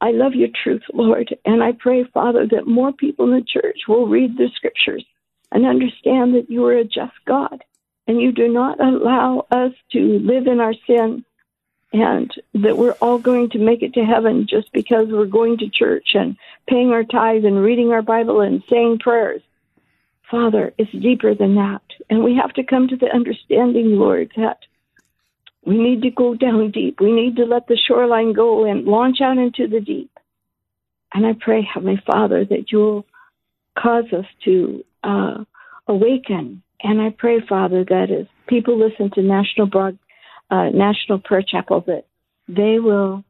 I 0.00 0.10
love 0.12 0.34
your 0.34 0.48
truth, 0.62 0.82
Lord, 0.92 1.34
and 1.44 1.62
I 1.62 1.72
pray, 1.72 2.04
Father, 2.04 2.46
that 2.50 2.66
more 2.66 2.92
people 2.92 3.26
in 3.26 3.38
the 3.38 3.46
church 3.46 3.80
will 3.86 4.08
read 4.08 4.36
the 4.36 4.48
scriptures 4.56 5.04
and 5.52 5.66
understand 5.66 6.34
that 6.34 6.46
you 6.48 6.64
are 6.64 6.78
a 6.78 6.84
just 6.84 7.12
God 7.26 7.62
and 8.06 8.20
you 8.20 8.32
do 8.32 8.48
not 8.48 8.80
allow 8.80 9.46
us 9.50 9.72
to 9.92 10.18
live 10.18 10.46
in 10.46 10.60
our 10.60 10.74
sin 10.86 11.24
and 11.92 12.32
that 12.54 12.78
we're 12.78 12.96
all 13.00 13.18
going 13.18 13.50
to 13.50 13.58
make 13.58 13.82
it 13.82 13.94
to 13.94 14.04
heaven 14.04 14.46
just 14.48 14.72
because 14.72 15.08
we're 15.08 15.26
going 15.26 15.58
to 15.58 15.68
church 15.68 16.10
and 16.14 16.36
paying 16.66 16.90
our 16.90 17.04
tithes 17.04 17.44
and 17.44 17.62
reading 17.62 17.92
our 17.92 18.02
Bible 18.02 18.40
and 18.40 18.62
saying 18.70 18.98
prayers. 18.98 19.42
Father, 20.30 20.72
it's 20.78 20.90
deeper 20.92 21.34
than 21.34 21.56
that. 21.56 21.82
And 22.08 22.24
we 22.24 22.36
have 22.36 22.54
to 22.54 22.62
come 22.62 22.88
to 22.88 22.96
the 22.96 23.14
understanding, 23.14 23.98
Lord, 23.98 24.32
that 24.36 24.60
we 25.64 25.76
need 25.76 26.02
to 26.02 26.10
go 26.10 26.34
down 26.34 26.70
deep. 26.70 27.00
We 27.00 27.12
need 27.12 27.36
to 27.36 27.44
let 27.44 27.66
the 27.66 27.76
shoreline 27.76 28.32
go 28.32 28.64
and 28.64 28.86
launch 28.86 29.20
out 29.20 29.36
into 29.36 29.68
the 29.68 29.80
deep. 29.80 30.10
And 31.12 31.26
I 31.26 31.34
pray, 31.38 31.62
Heavenly 31.62 32.02
Father, 32.06 32.44
that 32.46 32.72
you'll 32.72 33.04
cause 33.78 34.06
us 34.12 34.24
to 34.44 34.84
uh, 35.04 35.44
awaken. 35.86 36.62
And 36.82 37.00
I 37.00 37.10
pray, 37.16 37.40
Father, 37.48 37.84
that 37.84 38.10
as 38.10 38.26
people 38.48 38.78
listen 38.78 39.10
to 39.14 39.22
National 39.22 39.66
Broad, 39.66 39.98
uh, 40.50 40.70
National 40.70 41.18
Prayer 41.18 41.44
Chapel, 41.46 41.82
that 41.86 42.06
they 42.48 42.78
will 42.78 43.24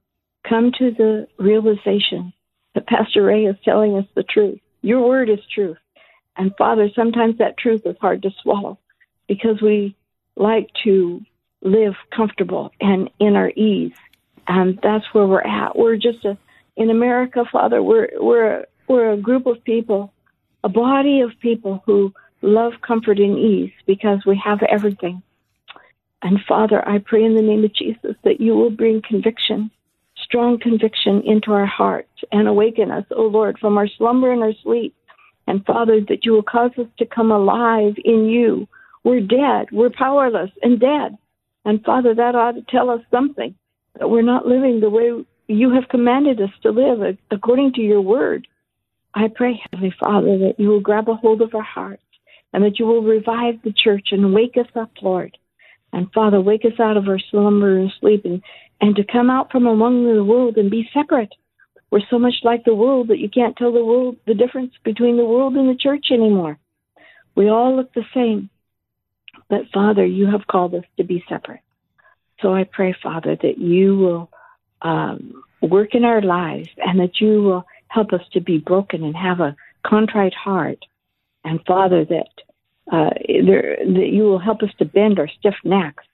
come 0.48 0.72
to 0.78 0.90
the 0.90 1.26
realization 1.38 2.32
that 2.74 2.86
Pastor 2.86 3.22
Ray 3.22 3.44
is 3.44 3.56
telling 3.64 3.96
us 3.96 4.06
the 4.14 4.22
truth. 4.22 4.58
Your 4.80 5.06
word 5.06 5.28
is 5.28 5.38
truth. 5.54 5.76
And 6.36 6.52
Father, 6.56 6.88
sometimes 6.96 7.38
that 7.38 7.58
truth 7.58 7.82
is 7.84 7.96
hard 8.00 8.22
to 8.22 8.30
swallow 8.42 8.78
because 9.28 9.60
we 9.60 9.94
like 10.36 10.70
to 10.84 11.20
live 11.60 11.94
comfortable 12.14 12.72
and 12.80 13.10
in 13.20 13.36
our 13.36 13.50
ease. 13.50 13.92
And 14.48 14.78
that's 14.82 15.04
where 15.12 15.26
we're 15.26 15.42
at. 15.42 15.76
We're 15.76 15.96
just 15.96 16.24
a, 16.24 16.36
in 16.76 16.90
America, 16.90 17.44
Father, 17.52 17.82
we're, 17.82 18.08
we're, 18.18 18.64
we're 18.88 19.12
a 19.12 19.16
group 19.16 19.46
of 19.46 19.62
people, 19.62 20.12
a 20.64 20.68
body 20.68 21.20
of 21.20 21.30
people 21.40 21.82
who 21.86 22.12
love 22.42 22.74
comfort 22.86 23.18
and 23.18 23.38
ease 23.38 23.72
because 23.86 24.24
we 24.26 24.40
have 24.44 24.62
everything. 24.62 25.22
And 26.22 26.38
Father, 26.46 26.86
I 26.86 26.98
pray 26.98 27.24
in 27.24 27.34
the 27.34 27.42
name 27.42 27.64
of 27.64 27.74
Jesus 27.74 28.16
that 28.24 28.40
you 28.40 28.54
will 28.54 28.70
bring 28.70 29.02
conviction, 29.02 29.70
strong 30.22 30.58
conviction 30.58 31.22
into 31.22 31.52
our 31.52 31.66
hearts 31.66 32.10
and 32.30 32.46
awaken 32.46 32.90
us, 32.90 33.04
O 33.10 33.22
Lord, 33.22 33.58
from 33.58 33.76
our 33.76 33.88
slumber 33.88 34.32
and 34.32 34.42
our 34.42 34.54
sleep 34.62 34.94
and 35.46 35.64
Father, 35.64 36.00
that 36.08 36.24
you 36.24 36.32
will 36.32 36.42
cause 36.42 36.70
us 36.78 36.86
to 36.98 37.06
come 37.06 37.30
alive 37.30 37.94
in 38.04 38.26
you. 38.26 38.68
We're 39.04 39.20
dead. 39.20 39.66
We're 39.72 39.90
powerless 39.90 40.50
and 40.62 40.78
dead. 40.78 41.18
And 41.64 41.84
Father, 41.84 42.14
that 42.14 42.34
ought 42.34 42.52
to 42.52 42.62
tell 42.62 42.90
us 42.90 43.00
something 43.10 43.54
that 43.98 44.08
we're 44.08 44.22
not 44.22 44.46
living 44.46 44.80
the 44.80 44.90
way 44.90 45.24
you 45.48 45.74
have 45.74 45.88
commanded 45.88 46.40
us 46.40 46.50
to 46.62 46.70
live 46.70 47.18
according 47.30 47.72
to 47.74 47.80
your 47.80 48.00
word. 48.00 48.46
I 49.14 49.28
pray, 49.28 49.60
Heavenly 49.72 49.94
Father, 49.98 50.38
that 50.38 50.54
you 50.58 50.68
will 50.68 50.80
grab 50.80 51.08
a 51.08 51.14
hold 51.14 51.42
of 51.42 51.54
our 51.54 51.62
hearts 51.62 52.02
and 52.52 52.64
that 52.64 52.78
you 52.78 52.86
will 52.86 53.02
revive 53.02 53.62
the 53.62 53.72
church 53.72 54.08
and 54.12 54.34
wake 54.34 54.56
us 54.56 54.66
up, 54.74 54.90
Lord. 55.00 55.36
And 55.92 56.12
Father, 56.12 56.40
wake 56.40 56.64
us 56.64 56.80
out 56.80 56.96
of 56.96 57.08
our 57.08 57.18
slumber 57.30 57.78
and 57.78 57.92
sleep 58.00 58.24
and, 58.24 58.42
and 58.80 58.96
to 58.96 59.04
come 59.04 59.30
out 59.30 59.52
from 59.52 59.66
among 59.66 60.04
the 60.04 60.24
world 60.24 60.56
and 60.56 60.70
be 60.70 60.88
separate 60.92 61.32
we're 61.92 62.00
so 62.08 62.18
much 62.18 62.36
like 62.42 62.64
the 62.64 62.74
world 62.74 63.08
that 63.08 63.18
you 63.18 63.28
can't 63.28 63.54
tell 63.54 63.70
the 63.70 63.84
world 63.84 64.16
the 64.26 64.32
difference 64.32 64.72
between 64.82 65.18
the 65.18 65.26
world 65.26 65.54
and 65.56 65.68
the 65.68 65.78
church 65.78 66.06
anymore. 66.10 66.58
We 67.34 67.50
all 67.50 67.76
look 67.76 67.92
the 67.92 68.06
same. 68.14 68.48
But 69.50 69.68
Father, 69.74 70.04
you 70.06 70.26
have 70.26 70.46
called 70.46 70.74
us 70.74 70.84
to 70.96 71.04
be 71.04 71.22
separate. 71.28 71.60
So 72.40 72.54
I 72.54 72.64
pray, 72.64 72.96
Father, 73.02 73.36
that 73.42 73.58
you 73.58 73.98
will 73.98 74.30
um, 74.80 75.44
work 75.60 75.94
in 75.94 76.06
our 76.06 76.22
lives 76.22 76.70
and 76.78 76.98
that 76.98 77.20
you 77.20 77.42
will 77.42 77.66
help 77.88 78.14
us 78.14 78.22
to 78.32 78.40
be 78.40 78.56
broken 78.56 79.04
and 79.04 79.14
have 79.14 79.40
a 79.40 79.54
contrite 79.86 80.34
heart. 80.34 80.82
And 81.44 81.60
Father, 81.66 82.04
that 82.04 82.30
uh, 82.90 83.10
there, 83.46 83.76
that 83.84 84.08
you 84.12 84.24
will 84.24 84.38
help 84.38 84.62
us 84.62 84.70
to 84.78 84.84
bend 84.84 85.18
our 85.18 85.28
stiff 85.28 85.54
necks. 85.64 86.04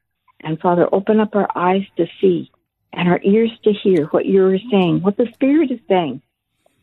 And 0.41 0.61
Father, 0.61 0.88
open 0.93 1.21
up 1.21 1.35
our 1.35 1.49
eyes 1.57 1.85
to 1.97 2.07
see 2.21 2.51
and 2.93 3.09
our 3.09 3.21
ears 3.23 3.51
to 3.64 3.73
hear 3.73 4.07
what 4.07 4.27
you're 4.27 4.59
saying, 4.71 5.03
what 5.03 5.17
the 5.17 5.29
Spirit 5.35 5.71
is 5.71 5.81
saying. 5.88 6.23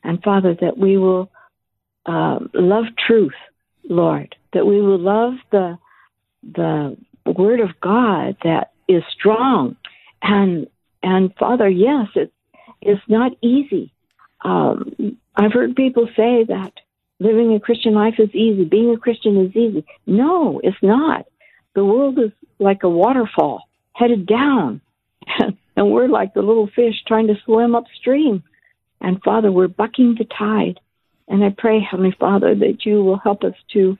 And 0.04 0.22
Father, 0.22 0.56
that 0.62 0.78
we 0.78 0.98
will 0.98 1.32
uh, 2.06 2.40
love 2.54 2.86
truth, 3.08 3.34
Lord, 3.90 4.36
that 4.54 4.66
we 4.66 4.82
will 4.82 5.00
love 5.00 5.34
the 5.52 5.78
the 6.44 6.96
word 7.26 7.60
of 7.60 7.70
God 7.82 8.38
that 8.44 8.72
is 8.88 9.04
strong. 9.12 9.76
And 10.22 10.68
and 11.02 11.34
Father, 11.40 11.68
yes, 11.68 12.08
it, 12.16 12.32
it's 12.82 13.02
not 13.08 13.32
easy. 13.42 13.92
Um, 14.44 15.18
I've 15.36 15.54
heard 15.54 15.76
people 15.76 16.08
say 16.16 16.44
that 16.48 16.74
living 17.20 17.54
a 17.54 17.60
Christian 17.60 17.94
life 17.94 18.16
is 18.20 18.34
easy, 18.34 18.66
being 18.66 18.94
a 18.94 18.98
Christian 18.98 19.38
is 19.46 19.56
easy. 19.56 19.86
No, 20.06 20.60
it's 20.64 20.82
not. 20.82 21.26
The 21.74 21.86
world 21.86 22.20
is 22.20 22.32
like 22.60 22.84
a 22.84 22.90
waterfall 22.90 23.64
headed 23.94 24.26
down, 24.26 24.82
and 25.76 25.92
we're 25.92 26.08
like 26.08 26.34
the 26.34 26.42
little 26.42 26.68
fish 26.68 26.96
trying 27.08 27.28
to 27.28 27.36
swim 27.46 27.76
upstream. 27.76 28.44
And 29.02 29.22
Father, 29.24 29.52
we're 29.52 29.68
bucking 29.68 30.16
the 30.16 30.26
tide. 30.26 30.80
And 31.28 31.44
I 31.44 31.50
pray, 31.50 31.80
Heavenly 31.80 32.16
Father, 32.18 32.54
that 32.56 32.86
you 32.86 33.04
will 33.04 33.18
help 33.18 33.44
us 33.44 33.56
to 33.74 33.98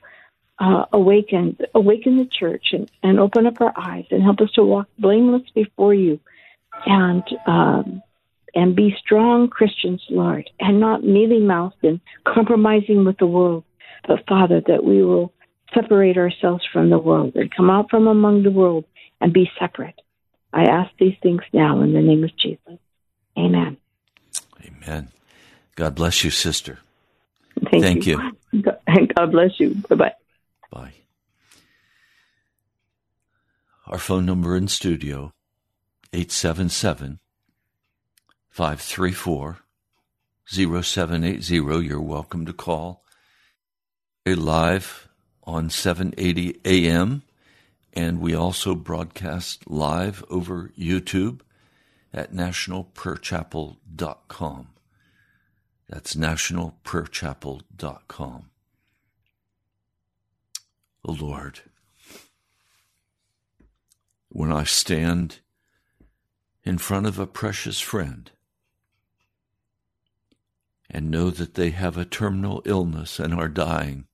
uh, 0.58 0.86
awaken, 0.92 1.58
awaken 1.74 2.16
the 2.18 2.26
church, 2.26 2.68
and, 2.72 2.90
and 3.02 3.18
open 3.18 3.46
up 3.46 3.60
our 3.60 3.72
eyes, 3.76 4.06
and 4.10 4.22
help 4.22 4.40
us 4.40 4.50
to 4.52 4.64
walk 4.64 4.88
blameless 4.98 5.42
before 5.54 5.92
you, 5.92 6.20
and 6.86 7.24
um, 7.46 8.02
and 8.56 8.74
be 8.74 8.96
strong 8.98 9.48
Christians, 9.48 10.02
Lord, 10.08 10.48
and 10.58 10.80
not 10.80 11.04
mealy 11.04 11.38
mouthed 11.38 11.84
and 11.84 12.00
compromising 12.26 13.04
with 13.04 13.18
the 13.18 13.26
world, 13.26 13.64
but 14.08 14.26
Father, 14.26 14.62
that 14.66 14.82
we 14.82 15.04
will 15.04 15.32
separate 15.74 16.16
ourselves 16.16 16.64
from 16.72 16.88
the 16.88 16.98
world 16.98 17.36
and 17.36 17.54
come 17.54 17.68
out 17.68 17.90
from 17.90 18.08
among 18.08 18.42
the 18.42 18.50
world 18.50 18.86
and 19.20 19.32
be 19.32 19.50
separate. 19.60 20.00
I 20.54 20.62
ask 20.62 20.90
these 20.98 21.16
things 21.22 21.42
now 21.52 21.82
in 21.82 21.92
the 21.92 22.00
name 22.00 22.24
of 22.24 22.34
Jesus. 22.38 22.78
Amen. 23.38 23.76
Amen. 24.64 25.08
God 25.74 25.94
bless 25.94 26.24
you, 26.24 26.30
sister. 26.30 26.78
Thank, 27.70 27.84
Thank 27.84 28.06
you. 28.06 28.32
you. 28.52 28.62
God 29.16 29.32
bless 29.32 29.60
you. 29.60 29.74
Bye 29.88 29.96
bye. 29.96 30.12
Bye. 30.70 30.94
Our 33.86 33.98
phone 33.98 34.24
number 34.24 34.56
in 34.56 34.68
studio 34.68 35.32
877 36.14 37.18
534 38.56 39.58
0780. 40.46 41.54
You're 41.54 42.00
welcome 42.00 42.46
to 42.46 42.54
call. 42.54 43.04
We're 44.24 44.36
live 44.36 45.10
on 45.44 45.68
780 45.68 46.62
AM, 46.64 47.22
and 47.92 48.18
we 48.18 48.34
also 48.34 48.74
broadcast 48.74 49.70
live 49.70 50.24
over 50.30 50.70
YouTube 50.74 51.42
at 52.14 52.32
nationalprayerchapel.com. 52.32 54.68
That's 55.90 56.14
nationalprayerchapel.com. 56.14 58.50
O 61.04 61.12
Lord, 61.12 61.60
when 64.30 64.50
I 64.50 64.64
stand 64.64 65.40
in 66.64 66.78
front 66.78 67.04
of 67.04 67.18
a 67.18 67.26
precious 67.26 67.80
friend 67.80 68.30
and 70.90 71.10
know 71.10 71.30
that 71.30 71.54
they 71.54 71.70
have 71.70 71.96
a 71.96 72.04
terminal 72.04 72.62
illness 72.64 73.18
and 73.18 73.34
are 73.34 73.48
dying, 73.48 74.06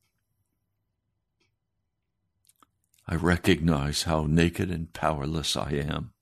I 3.06 3.16
recognize 3.16 4.04
how 4.04 4.26
naked 4.26 4.70
and 4.70 4.92
powerless 4.92 5.56
I 5.56 5.72
am. 5.72 6.12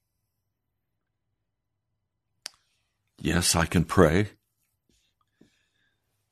Yes, 3.19 3.55
I 3.55 3.67
can 3.67 3.85
pray, 3.85 4.31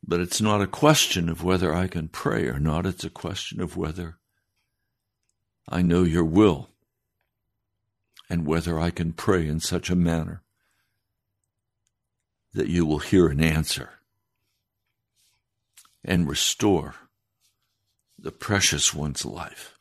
but 0.02 0.20
it's 0.20 0.40
not 0.40 0.62
a 0.62 0.66
question 0.66 1.28
of 1.28 1.44
whether 1.44 1.74
I 1.74 1.86
can 1.86 2.08
pray 2.08 2.46
or 2.46 2.58
not. 2.58 2.86
It's 2.86 3.04
a 3.04 3.10
question 3.10 3.60
of 3.60 3.76
whether 3.76 4.18
I 5.68 5.82
know 5.82 6.02
your 6.02 6.24
will 6.24 6.70
and 8.30 8.46
whether 8.46 8.80
I 8.80 8.90
can 8.90 9.12
pray 9.12 9.46
in 9.46 9.60
such 9.60 9.90
a 9.90 9.96
manner 9.96 10.42
that 12.54 12.68
you 12.68 12.86
will 12.86 13.00
hear 13.00 13.28
an 13.28 13.42
answer 13.42 13.97
and 16.04 16.28
restore 16.28 16.94
the 18.18 18.32
precious 18.32 18.92
one's 18.94 19.24
life. 19.24 19.78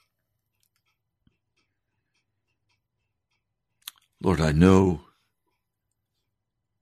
Lord, 4.21 4.41
I 4.41 4.51
know 4.51 5.01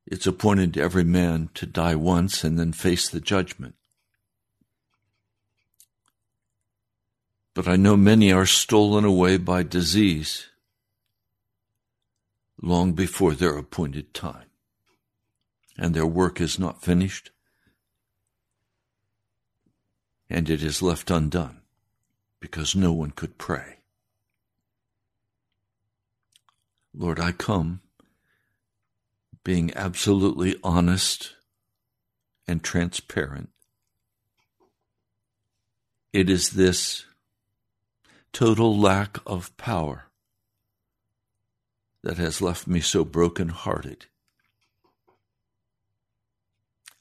it's 0.05 0.27
appointed 0.27 0.73
to 0.73 0.81
every 0.81 1.03
man 1.03 1.49
to 1.55 1.65
die 1.65 1.95
once 1.95 2.43
and 2.43 2.59
then 2.59 2.71
face 2.71 3.09
the 3.09 3.19
judgment. 3.19 3.75
But 7.53 7.67
I 7.67 7.75
know 7.75 7.97
many 7.97 8.31
are 8.31 8.45
stolen 8.45 9.05
away 9.05 9.37
by 9.37 9.63
disease 9.63 10.47
long 12.61 12.93
before 12.93 13.33
their 13.33 13.57
appointed 13.57 14.13
time, 14.13 14.49
and 15.77 15.93
their 15.93 16.05
work 16.05 16.39
is 16.39 16.59
not 16.59 16.81
finished, 16.81 17.31
and 20.29 20.49
it 20.49 20.63
is 20.63 20.81
left 20.81 21.11
undone 21.11 21.61
because 22.39 22.75
no 22.75 22.91
one 22.91 23.11
could 23.11 23.37
pray. 23.37 23.77
Lord, 26.93 27.19
I 27.19 27.31
come 27.31 27.81
being 29.43 29.71
absolutely 29.75 30.55
honest 30.63 31.35
and 32.47 32.63
transparent. 32.63 33.49
It 36.13 36.29
is 36.29 36.51
this 36.51 37.05
total 38.31 38.77
lack 38.77 39.17
of 39.25 39.55
power 39.57 40.05
that 42.03 42.17
has 42.17 42.41
left 42.41 42.67
me 42.67 42.79
so 42.79 43.03
broken-hearted 43.03 44.05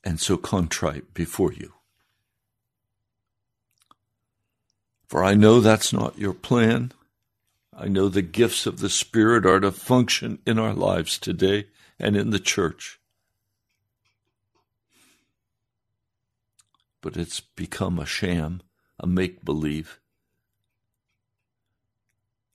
and 0.02 0.20
so 0.20 0.36
contrite 0.36 1.14
before 1.14 1.52
you. 1.52 1.73
For 5.14 5.22
I 5.22 5.34
know 5.34 5.60
that's 5.60 5.92
not 5.92 6.18
your 6.18 6.34
plan. 6.34 6.90
I 7.72 7.86
know 7.86 8.08
the 8.08 8.20
gifts 8.20 8.66
of 8.66 8.80
the 8.80 8.90
Spirit 8.90 9.46
are 9.46 9.60
to 9.60 9.70
function 9.70 10.40
in 10.44 10.58
our 10.58 10.74
lives 10.74 11.18
today 11.20 11.68
and 12.00 12.16
in 12.16 12.30
the 12.30 12.40
church. 12.40 12.98
But 17.00 17.16
it's 17.16 17.38
become 17.38 18.00
a 18.00 18.06
sham, 18.06 18.60
a 18.98 19.06
make 19.06 19.44
believe, 19.44 20.00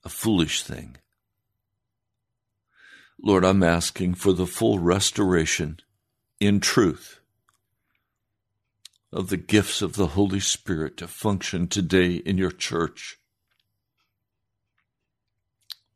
a 0.04 0.10
foolish 0.10 0.62
thing. 0.62 0.98
Lord, 3.24 3.46
I'm 3.46 3.64
asking 3.64 4.16
for 4.16 4.34
the 4.34 4.46
full 4.46 4.80
restoration 4.80 5.80
in 6.42 6.60
truth 6.60 7.19
of 9.12 9.30
the 9.30 9.38
gifts 9.38 9.82
of 9.82 9.94
the 9.94 10.08
Holy 10.08 10.40
Spirit 10.40 10.98
to 10.98 11.08
function 11.08 11.68
today 11.68 12.14
in 12.14 12.38
your 12.38 12.52
church. 12.52 13.18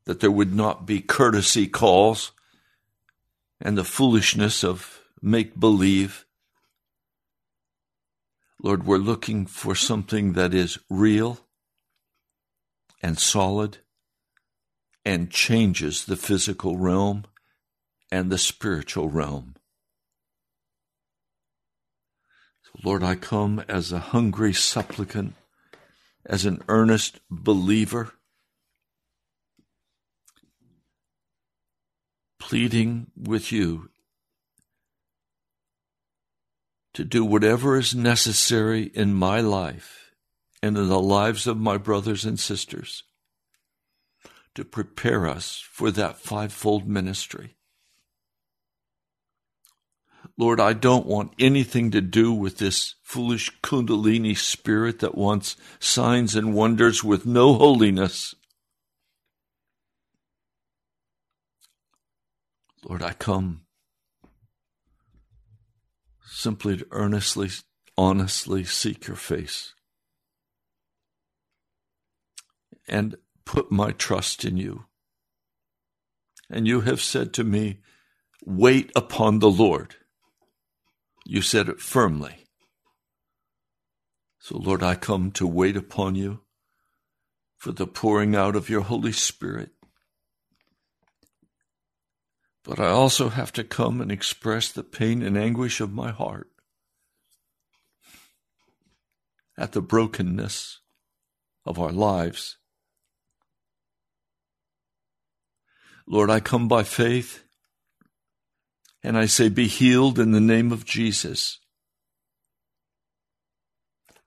That 0.06 0.20
there 0.20 0.32
would 0.32 0.54
not 0.54 0.86
be 0.86 1.00
courtesy 1.00 1.68
calls 1.68 2.32
and 3.62 3.78
the 3.78 3.84
foolishness 3.84 4.64
of 4.64 5.00
make 5.22 5.60
believe. 5.60 6.26
Lord, 8.62 8.86
we're 8.86 8.98
looking 8.98 9.46
for 9.46 9.76
something 9.76 10.34
that 10.34 10.54
is 10.54 10.78
real 10.90 11.40
and 13.02 13.20
solid 13.20 13.78
and 15.06 15.30
changes 15.30 16.06
the 16.06 16.16
physical 16.16 16.78
realm 16.78 17.26
and 18.12 18.32
the 18.32 18.38
spiritual 18.38 19.10
realm. 19.10 19.56
Lord, 22.84 23.02
I 23.02 23.16
come 23.16 23.64
as 23.70 23.92
a 23.92 24.00
hungry 24.00 24.54
supplicant, 24.54 25.36
as 26.26 26.46
an 26.46 26.62
earnest 26.68 27.22
believer, 27.30 28.14
pleading 32.40 33.08
with 33.16 33.52
you 33.52 33.90
to 36.94 37.04
do 37.06 37.24
whatever 37.24 37.78
is 37.78 37.96
necessary 37.96 38.84
in 38.94 39.14
my 39.14 39.40
life 39.40 40.12
and 40.62 40.78
in 40.78 40.90
the 40.90 41.00
lives 41.00 41.48
of 41.48 41.58
my 41.58 41.78
brothers 41.78 42.26
and 42.26 42.40
sisters 42.40 43.04
to 44.56 44.64
prepare 44.64 45.28
us 45.28 45.64
for 45.72 45.90
that 45.90 46.20
fivefold 46.20 46.88
ministry. 46.88 47.56
Lord, 50.38 50.60
I 50.60 50.74
don't 50.74 51.06
want 51.06 51.34
anything 51.38 51.92
to 51.92 52.02
do 52.02 52.34
with 52.34 52.58
this 52.58 52.96
foolish 53.04 53.52
Kundalini 53.62 54.36
spirit 54.36 55.00
that 55.00 55.16
wants 55.16 55.56
signs 55.80 56.36
and 56.36 56.56
wonders 56.56 57.04
with 57.04 57.26
no 57.26 57.54
holiness. 57.54 58.34
Lord, 62.84 63.04
I 63.04 63.14
come 63.14 63.62
simply 66.26 66.78
to 66.78 66.88
earnestly, 66.92 67.50
honestly 67.96 68.64
seek 68.64 69.08
your 69.08 69.16
face 69.16 69.74
and 72.88 73.16
put 73.46 73.72
my 73.72 73.92
trust 73.92 74.44
in 74.44 74.58
you. 74.58 74.86
And 76.50 76.68
you 76.68 76.82
have 76.82 77.02
said 77.02 77.34
to 77.34 77.44
me, 77.44 77.80
Wait 78.46 78.92
upon 78.96 79.40
the 79.40 79.50
Lord. 79.50 79.96
You 81.26 81.42
said 81.42 81.70
it 81.70 81.80
firmly. 81.80 82.46
So, 84.40 84.58
Lord, 84.58 84.84
I 84.84 84.96
come 84.96 85.32
to 85.32 85.48
wait 85.48 85.78
upon 85.78 86.16
you 86.16 86.42
for 87.58 87.72
the 87.72 87.88
pouring 87.88 88.36
out 88.36 88.58
of 88.58 88.70
your 88.70 88.82
Holy 88.82 89.14
Spirit. 89.14 89.70
But 92.66 92.80
I 92.80 92.88
also 92.88 93.30
have 93.30 93.54
to 93.54 93.64
come 93.64 94.02
and 94.02 94.12
express 94.12 94.70
the 94.70 94.84
pain 94.84 95.22
and 95.22 95.38
anguish 95.38 95.80
of 95.80 95.94
my 95.94 96.12
heart 96.12 96.50
at 99.58 99.72
the 99.72 99.82
brokenness 99.82 100.80
of 101.66 101.80
our 101.80 101.92
lives. 101.92 102.58
Lord, 106.06 106.30
I 106.30 106.42
come 106.42 106.68
by 106.68 106.84
faith 106.84 107.43
and 109.04 109.18
I 109.18 109.26
say, 109.26 109.50
Be 109.50 109.68
healed 109.68 110.20
in 110.20 110.32
the 110.32 110.40
name 110.40 110.72
of 110.72 110.86
Jesus. 110.86 111.60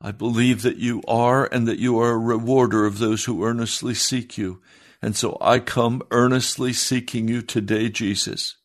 I 0.00 0.12
believe 0.12 0.62
that 0.62 0.76
you 0.76 1.02
are 1.08 1.48
and 1.50 1.66
that 1.66 1.78
you 1.78 1.98
are 1.98 2.10
a 2.10 2.18
rewarder 2.18 2.84
of 2.84 2.98
those 2.98 3.24
who 3.24 3.44
earnestly 3.44 3.94
seek 3.94 4.36
you. 4.36 4.60
And 5.00 5.16
so 5.16 5.38
I 5.40 5.58
come 5.58 6.02
earnestly 6.10 6.72
seeking 6.72 7.28
you 7.28 7.42
today, 7.42 7.88
Jesus, 7.88 8.56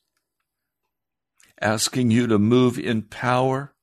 asking 1.61 2.11
you 2.11 2.27
to 2.27 2.37
move 2.37 2.77
in 2.77 3.03
power 3.03 3.73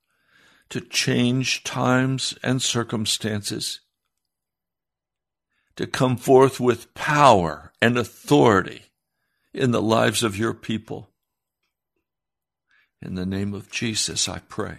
to 0.71 0.81
change 0.81 1.65
times 1.65 2.35
and 2.43 2.61
circumstances, 2.61 3.81
to 5.77 5.87
come 5.87 6.17
forth 6.17 6.61
with 6.61 6.93
power 6.95 7.73
and 7.81 7.97
authority 7.97 8.83
in 9.55 9.71
the 9.71 9.83
lives 9.83 10.23
of 10.23 10.37
your 10.37 10.53
people. 10.53 11.08
In 13.01 13.15
the 13.15 13.27
name 13.27 13.55
of 13.55 13.71
Jesus, 13.71 14.29
I 14.29 14.41
pray. 14.49 14.79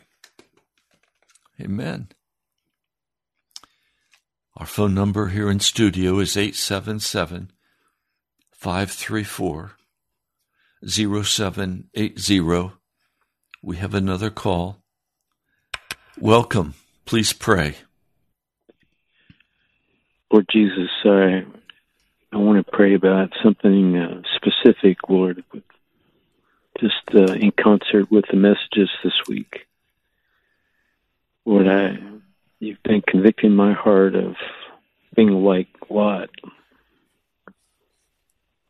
Amen. 1.62 2.10
Our 4.58 4.66
phone 4.66 4.94
number 4.94 5.28
here 5.28 5.50
in 5.50 5.62
studio 5.62 6.20
is 6.20 6.36
877 6.36 7.52
534 8.52 9.72
0780. 10.86 12.72
We 13.62 13.78
have 13.78 13.94
another 13.94 14.30
call. 14.30 14.84
Welcome. 16.20 16.74
Please 17.06 17.32
pray. 17.32 17.76
Lord 20.32 20.46
Jesus, 20.52 20.90
I, 21.06 21.46
I 22.34 22.38
want 22.38 22.66
to 22.66 22.72
pray 22.72 22.94
about 22.96 23.30
something 23.42 23.98
uh, 23.98 24.22
specific, 24.36 24.98
Lord, 25.08 25.44
uh, 27.14 27.34
in 27.34 27.52
concert 27.52 28.12
with 28.12 28.26
the 28.30 28.38
messages 28.38 28.90
this 29.04 29.14
week. 29.28 29.66
Lord, 31.46 31.68
I 31.68 31.98
You've 32.60 32.84
been 32.84 33.02
convicting 33.02 33.56
my 33.56 33.72
heart 33.72 34.16
of 34.16 34.36
being 35.16 35.30
like 35.30 35.70
Lot. 35.90 36.30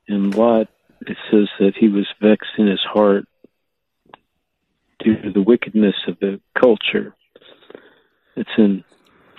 And 0.07 0.33
Lot, 0.33 0.67
it 1.01 1.17
says 1.31 1.47
that 1.59 1.73
he 1.75 1.87
was 1.87 2.05
vexed 2.21 2.51
in 2.59 2.67
his 2.67 2.83
heart 2.83 3.25
due 5.03 5.19
to 5.19 5.31
the 5.31 5.41
wickedness 5.41 5.95
of 6.07 6.19
the 6.19 6.39
culture. 6.53 7.15
It's 8.35 8.49
in 8.59 8.83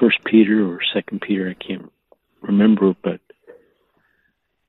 First 0.01 0.19
Peter 0.25 0.67
or 0.67 0.81
Second 0.93 1.21
Peter, 1.21 1.49
I 1.49 1.65
can't 1.65 1.93
remember, 2.41 2.97
but 3.01 3.21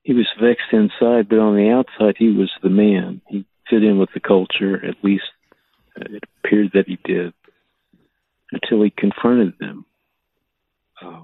he 0.04 0.12
was 0.12 0.28
vexed 0.40 0.72
inside, 0.72 1.28
but 1.28 1.40
on 1.40 1.56
the 1.56 1.70
outside 1.70 2.16
he 2.18 2.30
was 2.30 2.52
the 2.62 2.70
man. 2.70 3.20
He 3.26 3.46
fit 3.68 3.82
in 3.82 3.98
with 3.98 4.10
the 4.14 4.20
culture, 4.20 4.84
at 4.84 5.02
least 5.02 5.24
it 5.96 6.24
appeared 6.44 6.72
that 6.74 6.86
he 6.86 6.98
did 7.04 7.32
until 8.50 8.82
he 8.82 8.90
confronted 8.90 9.54
them. 9.58 9.84
Uh, 11.00 11.22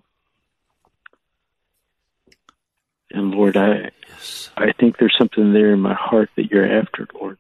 and 3.11 3.30
Lord, 3.30 3.57
I 3.57 3.91
yes. 4.09 4.51
I 4.57 4.72
think 4.72 4.97
there's 4.99 5.16
something 5.18 5.53
there 5.53 5.72
in 5.72 5.80
my 5.80 5.95
heart 5.95 6.30
that 6.36 6.51
you're 6.51 6.80
after, 6.80 7.07
Lord. 7.14 7.39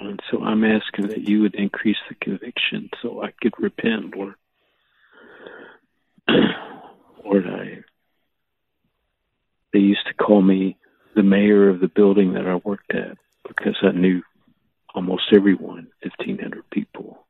And 0.00 0.20
so 0.30 0.42
I'm 0.42 0.64
asking 0.64 1.08
that 1.08 1.28
you 1.28 1.42
would 1.42 1.54
increase 1.54 1.98
the 2.08 2.14
conviction 2.16 2.90
so 3.00 3.22
I 3.22 3.32
could 3.40 3.54
repent, 3.58 4.16
Lord. 4.16 4.34
Lord, 7.24 7.46
I 7.46 7.84
they 9.72 9.78
used 9.78 10.06
to 10.06 10.14
call 10.14 10.42
me 10.42 10.76
the 11.14 11.22
mayor 11.22 11.68
of 11.68 11.80
the 11.80 11.88
building 11.88 12.34
that 12.34 12.46
I 12.46 12.56
worked 12.56 12.94
at 12.94 13.16
because 13.46 13.76
I 13.82 13.90
knew 13.92 14.22
almost 14.94 15.24
everyone, 15.32 15.88
1,500 16.02 16.68
people. 16.70 17.26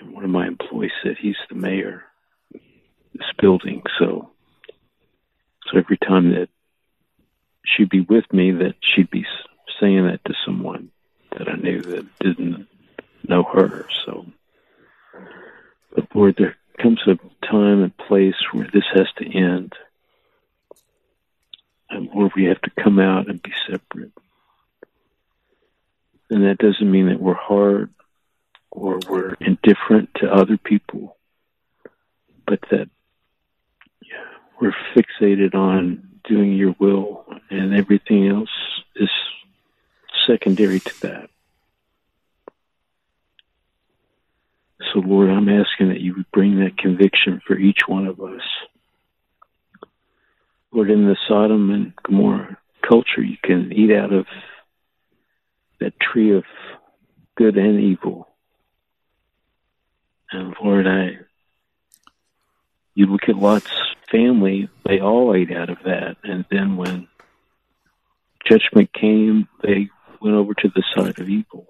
And 0.00 0.12
one 0.12 0.24
of 0.24 0.30
my 0.30 0.46
employees 0.46 0.92
said 1.02 1.16
he's 1.18 1.36
the 1.48 1.54
mayor 1.54 2.04
of 2.54 2.60
this 3.14 3.26
building. 3.38 3.82
So, 3.98 4.30
so 5.66 5.78
every 5.78 5.98
time 5.98 6.30
that 6.32 6.48
she'd 7.64 7.90
be 7.90 8.00
with 8.00 8.30
me, 8.32 8.52
that 8.52 8.74
she'd 8.80 9.10
be 9.10 9.26
saying 9.80 10.06
that 10.06 10.24
to 10.24 10.34
someone 10.44 10.90
that 11.36 11.48
I 11.48 11.54
knew 11.54 11.80
that 11.82 12.06
didn't 12.18 12.66
know 13.26 13.44
her. 13.44 13.86
So, 14.04 14.26
but 15.94 16.06
Lord, 16.14 16.36
there 16.38 16.56
comes 16.78 17.00
a 17.06 17.16
time 17.46 17.82
and 17.82 17.96
place 17.96 18.34
where 18.52 18.68
this 18.72 18.84
has 18.94 19.06
to 19.18 19.26
end. 19.26 19.74
Lord, 21.92 22.32
we 22.34 22.44
have 22.44 22.60
to 22.62 22.70
come 22.82 22.98
out 22.98 23.28
and 23.28 23.42
be 23.42 23.52
separate. 23.68 24.12
And 26.30 26.44
that 26.44 26.58
doesn't 26.58 26.90
mean 26.90 27.08
that 27.08 27.20
we're 27.20 27.34
hard 27.34 27.90
or 28.70 29.00
we're 29.08 29.34
indifferent 29.40 30.10
to 30.16 30.32
other 30.32 30.56
people, 30.56 31.16
but 32.46 32.60
that 32.70 32.88
yeah, 34.02 34.26
we're 34.60 34.74
fixated 34.94 35.54
on 35.54 36.08
doing 36.24 36.52
your 36.52 36.76
will 36.78 37.24
and 37.50 37.74
everything 37.74 38.28
else 38.28 38.50
is 38.94 39.10
secondary 40.26 40.78
to 40.78 41.00
that. 41.02 41.30
So, 44.92 45.00
Lord, 45.00 45.30
I'm 45.30 45.48
asking 45.48 45.88
that 45.88 46.00
you 46.00 46.14
would 46.14 46.30
bring 46.32 46.60
that 46.60 46.78
conviction 46.78 47.40
for 47.46 47.56
each 47.56 47.80
one 47.86 48.06
of 48.06 48.20
us. 48.20 48.42
Lord, 50.72 50.90
in 50.90 51.06
the 51.06 51.16
Sodom 51.28 51.70
and 51.70 51.92
Gomorrah 52.04 52.56
culture, 52.86 53.22
you 53.22 53.36
can 53.42 53.72
eat 53.72 53.92
out 53.92 54.12
of 54.12 54.26
that 55.80 55.98
tree 56.00 56.36
of 56.36 56.44
good 57.36 57.56
and 57.56 57.80
evil. 57.80 58.28
And 60.30 60.54
Lord, 60.62 60.86
I, 60.86 61.18
you 62.94 63.06
look 63.06 63.28
at 63.28 63.36
Lot's 63.36 63.70
family, 64.10 64.68
they 64.84 65.00
all 65.00 65.34
ate 65.34 65.50
out 65.50 65.70
of 65.70 65.78
that. 65.84 66.16
And 66.22 66.44
then 66.50 66.76
when 66.76 67.08
judgment 68.46 68.92
came, 68.92 69.48
they 69.62 69.88
went 70.20 70.36
over 70.36 70.54
to 70.54 70.68
the 70.68 70.84
side 70.94 71.18
of 71.18 71.28
evil 71.28 71.66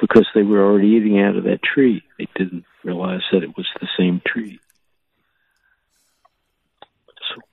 because 0.00 0.26
they 0.34 0.42
were 0.42 0.64
already 0.64 0.88
eating 0.88 1.20
out 1.20 1.36
of 1.36 1.44
that 1.44 1.62
tree. 1.62 2.02
They 2.18 2.26
didn't 2.34 2.64
realize 2.82 3.22
that 3.32 3.42
it 3.42 3.56
was 3.56 3.68
the 3.80 3.88
same 3.98 4.22
tree. 4.26 4.60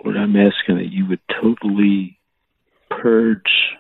Lord, 0.04 0.18
I'm 0.18 0.36
asking 0.36 0.78
that 0.78 0.92
you 0.92 1.06
would 1.08 1.22
totally 1.42 2.20
purge 2.90 3.76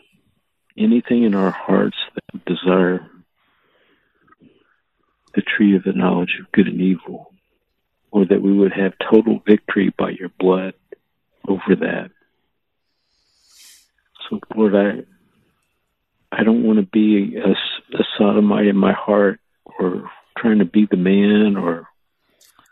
anything 0.78 1.24
in 1.24 1.34
our 1.34 1.52
hearts 1.52 1.98
that 2.16 2.45
desire 2.45 3.10
the 5.36 5.41
tree 5.41 5.76
of 5.76 5.84
the 5.84 5.93
knowledge 5.93 6.38
of 6.39 6.52
good 6.52 6.68
and 6.68 6.82
evil, 6.82 7.32
or 8.12 8.26
that 8.26 8.41
we 8.41 8.52
would 8.52 8.74
have 8.74 8.93
total 9.12 9.39
victory 9.45 9.93
by 9.98 10.10
your 10.10 10.30
blood 10.39 10.74
over 11.48 11.76
that. 11.80 12.10
So, 14.30 14.39
Lord, 14.56 14.76
I 14.76 15.04
I 16.32 16.43
don't 16.43 16.64
want 16.64 16.80
to 16.80 16.86
be 16.86 17.38
a, 17.38 17.52
a 17.52 18.04
sodomite 18.18 18.68
in 18.68 18.76
my 18.76 18.93
heart, 18.93 19.39
or 19.80 20.10
trying 20.38 20.60
to 20.60 20.66
be 20.66 20.88
the 20.89 20.98
man, 20.98 21.56
or 21.56 21.88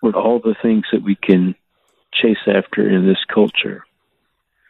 or 0.02 0.16
all 0.16 0.40
the 0.40 0.56
things 0.62 0.86
that 0.92 1.04
we 1.04 1.16
can 1.16 1.56
chase 2.22 2.38
after 2.48 2.90
in 2.90 3.08
this 3.08 3.24
culture. 3.34 3.84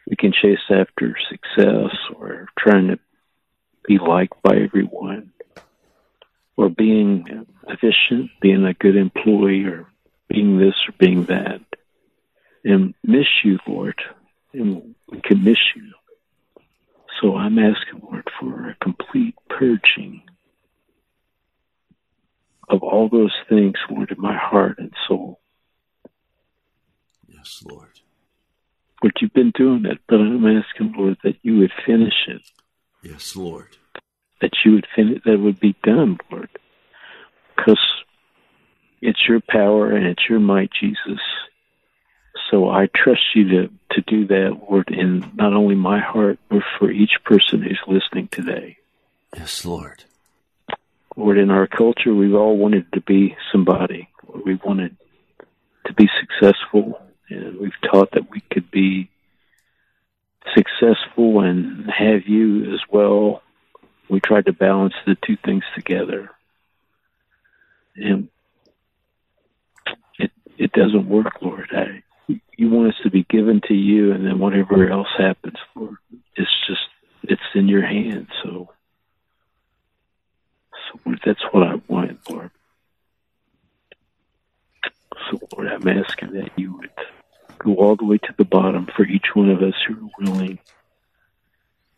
We 0.08 0.16
can 0.16 0.32
chase 0.32 0.60
after 0.70 1.16
success, 1.28 1.96
or 2.14 2.48
trying 2.58 2.88
to 2.88 2.98
be 3.86 3.98
liked 3.98 4.40
by 4.42 4.56
everyone, 4.56 5.32
or 6.56 6.68
being 6.68 7.46
efficient, 7.68 8.30
being 8.40 8.64
a 8.64 8.74
good 8.74 8.96
employee, 8.96 9.64
or 9.64 9.86
being 10.28 10.58
this 10.58 10.74
or 10.88 10.94
being 10.98 11.24
that, 11.24 11.60
and 12.64 12.94
miss 13.02 13.26
you, 13.44 13.58
Lord, 13.66 14.00
and 14.52 14.94
we 15.10 15.20
can 15.20 15.42
miss 15.42 15.58
you. 15.74 15.92
So 17.20 17.36
I'm 17.36 17.58
asking, 17.58 18.00
Lord, 18.02 18.28
for 18.38 18.70
a 18.70 18.76
complete 18.82 19.34
purging 19.48 20.22
of 22.68 22.82
all 22.82 23.08
those 23.08 23.34
things, 23.48 23.76
Lord, 23.90 24.10
in 24.10 24.20
my 24.20 24.36
heart 24.36 24.78
and 24.78 24.92
soul. 25.06 25.40
Yes, 27.46 27.62
Lord. 27.64 28.00
Lord, 29.04 29.14
you've 29.20 29.32
been 29.32 29.52
doing 29.56 29.84
it, 29.86 29.98
but 30.08 30.16
I'm 30.16 30.44
asking, 30.44 30.94
Lord, 30.98 31.16
that 31.22 31.36
you 31.42 31.58
would 31.58 31.70
finish 31.86 32.26
it, 32.26 32.42
Yes, 33.04 33.36
Lord. 33.36 33.76
that 34.40 34.50
you 34.64 34.72
would 34.72 34.86
finish, 34.96 35.22
that 35.24 35.38
would 35.38 35.60
be 35.60 35.76
done, 35.84 36.18
Lord. 36.28 36.48
Because 37.56 37.78
it's 39.00 39.28
your 39.28 39.40
power 39.48 39.92
and 39.92 40.06
it's 40.06 40.28
your 40.28 40.40
might, 40.40 40.70
Jesus. 40.80 41.20
So 42.50 42.68
I 42.68 42.88
trust 42.92 43.22
you 43.36 43.48
to, 43.50 43.68
to 43.92 44.00
do 44.08 44.26
that, 44.26 44.58
Lord, 44.68 44.88
in 44.90 45.20
not 45.36 45.52
only 45.54 45.76
my 45.76 46.00
heart, 46.00 46.40
but 46.48 46.62
for 46.80 46.90
each 46.90 47.12
person 47.24 47.62
who's 47.62 47.80
listening 47.86 48.26
today. 48.32 48.76
Yes, 49.36 49.64
Lord. 49.64 50.02
Lord, 51.16 51.38
in 51.38 51.52
our 51.52 51.68
culture, 51.68 52.12
we've 52.12 52.34
all 52.34 52.56
wanted 52.56 52.92
to 52.94 53.00
be 53.02 53.36
somebody. 53.52 54.08
We 54.44 54.56
wanted 54.56 54.96
to 55.86 55.92
be 55.94 56.08
successful, 56.20 57.00
and 57.28 57.58
we've 57.58 57.72
taught 57.90 58.12
that 58.12 58.30
we 58.30 58.40
could 58.52 58.70
be 58.70 59.10
successful 60.54 61.40
and 61.40 61.90
have 61.90 62.26
you 62.26 62.72
as 62.72 62.80
well. 62.90 63.42
We 64.08 64.20
tried 64.20 64.46
to 64.46 64.52
balance 64.52 64.94
the 65.06 65.16
two 65.26 65.36
things 65.44 65.64
together, 65.74 66.30
and 67.96 68.28
it 70.18 70.30
it 70.56 70.72
doesn't 70.72 71.08
work, 71.08 71.42
Lord. 71.42 71.68
I, 71.72 72.02
you 72.56 72.70
want 72.70 72.88
us 72.88 73.00
to 73.02 73.10
be 73.10 73.24
given 73.28 73.60
to 73.68 73.74
you, 73.74 74.12
and 74.12 74.24
then 74.24 74.38
whatever 74.38 74.88
else 74.88 75.08
happens, 75.18 75.56
Lord, 75.74 75.96
it's 76.36 76.50
just 76.68 76.88
it's 77.24 77.42
in 77.54 77.68
your 77.68 77.84
hands. 77.84 78.28
So. 78.42 78.70
So 80.92 81.14
that's 81.24 81.42
what 81.50 81.66
I 81.66 81.74
want, 81.88 82.20
Lord. 82.30 82.50
So 85.30 85.38
Lord, 85.52 85.68
I'm 85.68 85.88
asking 85.88 86.32
that 86.32 86.50
you 86.56 86.76
would 86.76 86.90
go 87.58 87.74
all 87.76 87.96
the 87.96 88.04
way 88.04 88.18
to 88.18 88.34
the 88.36 88.44
bottom 88.44 88.88
for 88.96 89.04
each 89.04 89.26
one 89.34 89.50
of 89.50 89.62
us 89.62 89.74
who 89.86 89.94
are 89.94 90.10
willing 90.24 90.58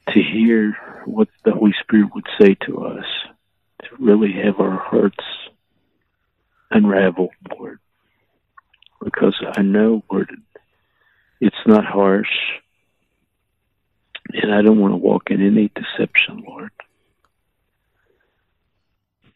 to 0.09 0.23
hear 0.23 0.77
what 1.05 1.29
the 1.45 1.53
Holy 1.53 1.75
Spirit 1.81 2.15
would 2.15 2.27
say 2.41 2.55
to 2.67 2.87
us, 2.87 3.05
to 3.83 3.89
really 3.99 4.33
have 4.33 4.61
our 4.61 4.79
hearts 4.79 5.25
unraveled, 6.71 7.33
Lord. 7.57 7.79
Because 9.03 9.37
I 9.57 9.63
know, 9.63 10.03
Lord, 10.11 10.31
it's 11.41 11.57
not 11.67 11.85
harsh, 11.85 12.33
and 14.33 14.53
I 14.53 14.63
don't 14.63 14.81
want 14.81 14.93
to 14.93 14.97
walk 14.97 15.31
in 15.31 15.47
any 15.47 15.71
deception, 15.75 16.45
Lord 16.47 16.71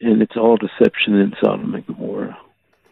and 0.03 0.21
it's 0.21 0.35
all 0.35 0.57
deception 0.57 1.15
in 1.15 1.33
Sodom 1.41 1.73
and 1.73 1.87
Gomorrah. 1.87 2.37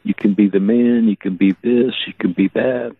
You 0.03 0.13
can 0.13 0.33
be 0.33 0.47
the 0.47 0.59
man, 0.59 1.07
you 1.07 1.17
can 1.17 1.35
be 1.35 1.55
this, 1.61 1.93
you 2.07 2.13
can 2.17 2.33
be 2.33 2.47
that. 2.49 2.95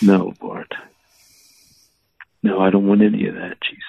No, 0.00 0.32
Lord. 0.40 0.72
No, 2.42 2.60
I 2.60 2.70
don't 2.70 2.86
want 2.86 3.02
any 3.02 3.26
of 3.26 3.34
that, 3.34 3.60
Jesus. 3.60 3.82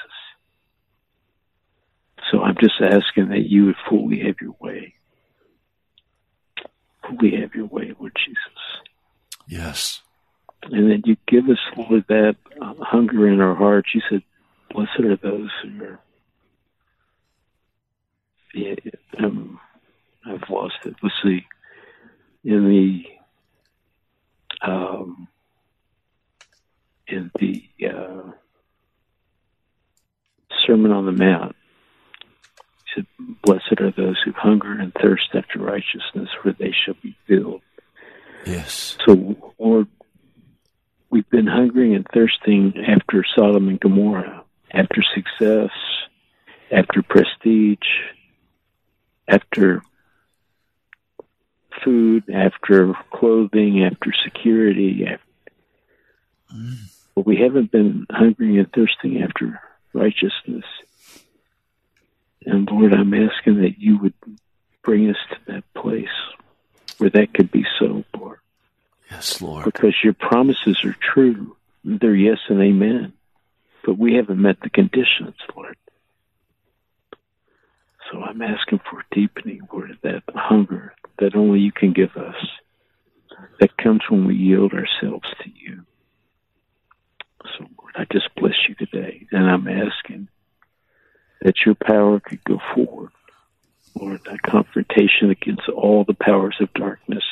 So 2.31 2.41
I'm 2.41 2.55
just 2.59 2.81
asking 2.81 3.29
that 3.29 3.49
you 3.49 3.65
would 3.65 3.75
fully 3.89 4.19
have 4.21 4.35
your 4.41 4.55
way. 4.59 4.93
Fully 7.07 7.39
have 7.39 7.53
your 7.53 7.67
way, 7.67 7.93
Lord 7.99 8.15
Jesus. 8.17 8.39
Yes. 9.47 10.01
And 10.63 10.89
that 10.89 11.05
you 11.05 11.17
give 11.27 11.49
us, 11.49 11.59
Lord, 11.77 12.05
that 12.07 12.37
uh, 12.59 12.73
hunger 12.79 13.27
in 13.27 13.39
our 13.41 13.53
hearts. 13.53 13.89
You 13.93 14.01
said, 14.09 14.23
Blessed 14.71 14.99
are 15.01 15.15
those 15.17 15.51
who 15.61 15.83
are 15.83 15.99
yeah, 18.55 18.75
um, 19.19 19.59
I've 20.25 20.49
lost 20.49 20.75
it. 20.85 20.95
Let's 21.01 21.15
see. 21.23 21.45
In 22.43 22.69
the 22.69 23.05
um, 24.61 25.27
in 27.07 27.31
the 27.39 27.63
uh, 27.87 28.31
Sermon 30.65 30.91
on 30.91 31.05
the 31.05 31.11
Mount, 31.11 31.55
he 32.85 33.01
said, 33.01 33.07
"Blessed 33.43 33.79
are 33.79 33.91
those 33.91 34.17
who 34.23 34.31
hunger 34.31 34.73
and 34.73 34.93
thirst 34.93 35.29
after 35.33 35.59
righteousness, 35.59 36.29
for 36.41 36.51
they 36.51 36.71
shall 36.71 36.95
be 37.01 37.15
filled." 37.27 37.61
Yes. 38.45 38.97
So, 39.05 39.53
Lord, 39.57 39.87
we've 41.09 41.29
been 41.29 41.47
hungering 41.47 41.95
and 41.95 42.05
thirsting 42.13 42.73
after 42.87 43.23
Sodom 43.35 43.67
and 43.69 43.79
Gomorrah, 43.79 44.43
after 44.71 45.01
success, 45.15 45.71
after 46.71 47.01
prestige, 47.01 47.87
after 49.27 49.81
food, 51.83 52.29
after 52.33 52.93
clothing, 53.11 53.83
after 53.83 54.11
security. 54.23 55.05
After, 55.05 56.71
But 57.15 57.25
we 57.25 57.37
haven't 57.37 57.71
been 57.71 58.05
hungry 58.09 58.57
and 58.59 58.71
thirsting 58.71 59.21
after 59.21 59.59
righteousness. 59.93 60.65
And 62.45 62.69
Lord, 62.69 62.93
I'm 62.93 63.13
asking 63.13 63.61
that 63.61 63.79
you 63.79 63.97
would 63.97 64.13
bring 64.83 65.09
us 65.09 65.17
to 65.31 65.53
that 65.53 65.63
place 65.73 66.07
where 66.97 67.09
that 67.09 67.33
could 67.33 67.51
be 67.51 67.65
so, 67.79 68.03
Lord. 68.17 68.39
Yes, 69.09 69.41
Lord. 69.41 69.65
Because 69.65 69.95
your 70.03 70.13
promises 70.13 70.83
are 70.83 70.95
true. 70.99 71.55
They're 71.83 72.15
yes 72.15 72.39
and 72.49 72.61
amen. 72.61 73.13
But 73.83 73.97
we 73.97 74.15
haven't 74.15 74.41
met 74.41 74.59
the 74.61 74.69
conditions, 74.69 75.35
Lord. 75.55 75.77
So 78.11 78.21
I'm 78.21 78.41
asking 78.41 78.79
for 78.89 78.99
a 78.99 79.15
deepening, 79.15 79.67
Lord, 79.71 79.91
of 79.91 80.01
that 80.01 80.23
hunger 80.33 80.93
that 81.19 81.35
only 81.35 81.59
you 81.59 81.71
can 81.71 81.93
give 81.93 82.15
us. 82.17 82.35
That 83.59 83.77
comes 83.77 84.01
when 84.09 84.25
we 84.25 84.35
yield 84.35 84.73
ourselves 84.73 85.27
to 85.41 85.49
you. 85.49 85.85
So, 87.43 87.65
Lord, 87.77 87.93
I 87.95 88.05
just 88.11 88.33
bless 88.35 88.55
you 88.67 88.75
today. 88.75 89.27
And 89.31 89.49
I'm 89.49 89.67
asking 89.67 90.27
that 91.41 91.65
your 91.65 91.75
power 91.75 92.19
could 92.19 92.43
go 92.43 92.59
forward. 92.73 93.11
Lord, 93.99 94.21
that 94.25 94.41
confrontation 94.41 95.29
against 95.29 95.69
all 95.69 96.03
the 96.03 96.13
powers 96.13 96.57
of 96.59 96.73
darkness 96.73 97.23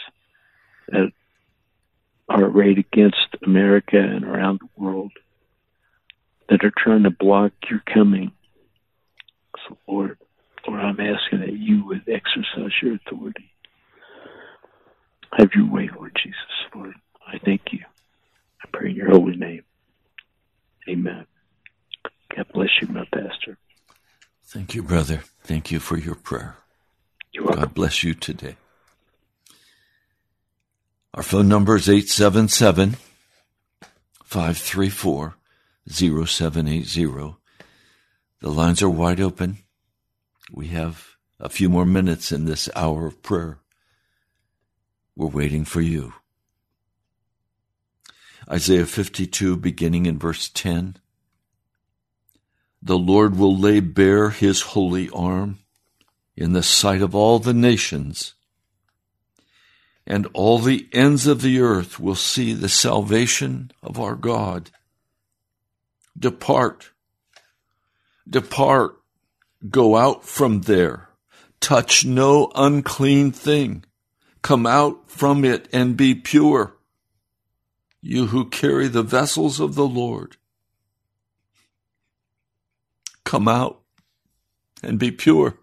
that 0.87 1.11
are 2.29 2.43
arrayed 2.43 2.77
against 2.77 3.35
America 3.43 3.97
and 3.97 4.23
around 4.23 4.61
the 4.61 4.81
world 4.81 5.11
that 6.49 6.63
are 6.63 6.73
trying 6.77 7.03
to 7.03 7.09
block 7.09 7.51
your 7.69 7.81
coming. 7.91 8.31
So, 9.67 9.77
Lord, 9.87 10.17
Lord, 10.67 10.79
I'm 10.79 10.99
asking 10.99 11.41
that 11.41 11.53
you 11.53 11.85
would 11.85 12.07
exercise 12.07 12.71
your 12.81 12.95
authority. 12.95 13.52
Have 15.37 15.49
your 15.55 15.69
way, 15.71 15.89
Lord 15.95 16.15
Jesus, 16.21 16.37
Lord. 16.75 16.95
I 17.27 17.39
thank 17.39 17.61
you. 17.71 17.79
I 18.63 18.67
pray 18.71 18.89
in 18.91 18.95
your 18.95 19.09
holy 19.09 19.35
name. 19.35 19.63
Amen. 20.87 21.25
God 22.35 22.45
bless 22.53 22.69
you, 22.81 22.87
my 22.87 23.05
pastor. 23.13 23.57
Thank 24.45 24.75
you, 24.75 24.83
brother. 24.83 25.23
Thank 25.43 25.71
you 25.71 25.79
for 25.79 25.97
your 25.97 26.15
prayer. 26.15 26.57
You're 27.31 27.45
welcome. 27.45 27.61
God 27.61 27.73
bless 27.73 28.03
you 28.03 28.13
today. 28.13 28.57
Our 31.13 31.23
phone 31.23 31.47
number 31.47 31.75
is 31.75 31.89
877 31.89 32.97
534 34.23 35.35
0780. 35.87 37.35
The 38.39 38.49
lines 38.49 38.81
are 38.81 38.89
wide 38.89 39.21
open. 39.21 39.59
We 40.51 40.67
have 40.67 41.15
a 41.39 41.49
few 41.49 41.69
more 41.69 41.85
minutes 41.85 42.31
in 42.31 42.45
this 42.45 42.69
hour 42.75 43.07
of 43.07 43.21
prayer. 43.21 43.59
We're 45.15 45.27
waiting 45.27 45.63
for 45.65 45.81
you. 45.81 46.13
Isaiah 48.49 48.85
52, 48.85 49.57
beginning 49.57 50.05
in 50.05 50.17
verse 50.17 50.49
10. 50.49 50.97
The 52.81 52.97
Lord 52.97 53.37
will 53.37 53.55
lay 53.55 53.79
bare 53.79 54.31
his 54.31 54.61
holy 54.61 55.09
arm 55.11 55.59
in 56.35 56.53
the 56.53 56.63
sight 56.63 57.01
of 57.01 57.13
all 57.15 57.39
the 57.39 57.53
nations, 57.53 58.33
and 60.05 60.27
all 60.33 60.59
the 60.59 60.89
ends 60.91 61.27
of 61.27 61.41
the 61.41 61.61
earth 61.61 61.99
will 61.99 62.15
see 62.15 62.53
the 62.53 62.67
salvation 62.67 63.71
of 63.81 63.99
our 63.99 64.15
God. 64.15 64.71
Depart, 66.17 66.91
depart, 68.29 68.97
go 69.69 69.95
out 69.95 70.25
from 70.25 70.61
there, 70.61 71.09
touch 71.61 72.03
no 72.03 72.51
unclean 72.55 73.31
thing, 73.31 73.85
come 74.43 74.67
out 74.67 75.09
from 75.09 75.43
it 75.43 75.67
and 75.73 75.97
be 75.97 76.13
pure, 76.13 76.75
you 78.01 78.27
who 78.27 78.49
carry 78.49 78.87
the 78.87 79.01
vessels 79.01 79.59
of 79.59 79.73
the 79.73 79.87
Lord. 79.87 80.37
Come 83.23 83.47
out 83.47 83.81
and 84.83 84.99
be 84.99 85.09
pure. 85.09 85.57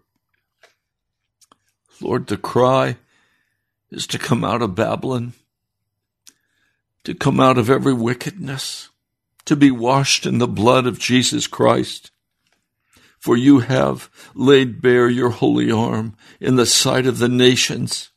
Lord, 2.01 2.27
the 2.27 2.37
cry 2.37 2.97
is 3.91 4.07
to 4.07 4.17
come 4.17 4.43
out 4.43 4.63
of 4.63 4.73
Babylon, 4.73 5.33
to 7.03 7.13
come 7.13 7.39
out 7.39 7.59
of 7.59 7.69
every 7.69 7.93
wickedness, 7.93 8.89
to 9.45 9.55
be 9.55 9.69
washed 9.69 10.25
in 10.25 10.39
the 10.39 10.47
blood 10.47 10.87
of 10.87 10.99
Jesus 10.99 11.45
Christ. 11.45 12.09
For 13.19 13.37
you 13.37 13.59
have 13.59 14.09
laid 14.33 14.81
bare 14.81 15.07
your 15.07 15.29
holy 15.29 15.71
arm 15.71 16.15
in 16.39 16.55
the 16.55 16.65
sight 16.65 17.05
of 17.05 17.19
the 17.19 17.29
nations, 17.29 18.10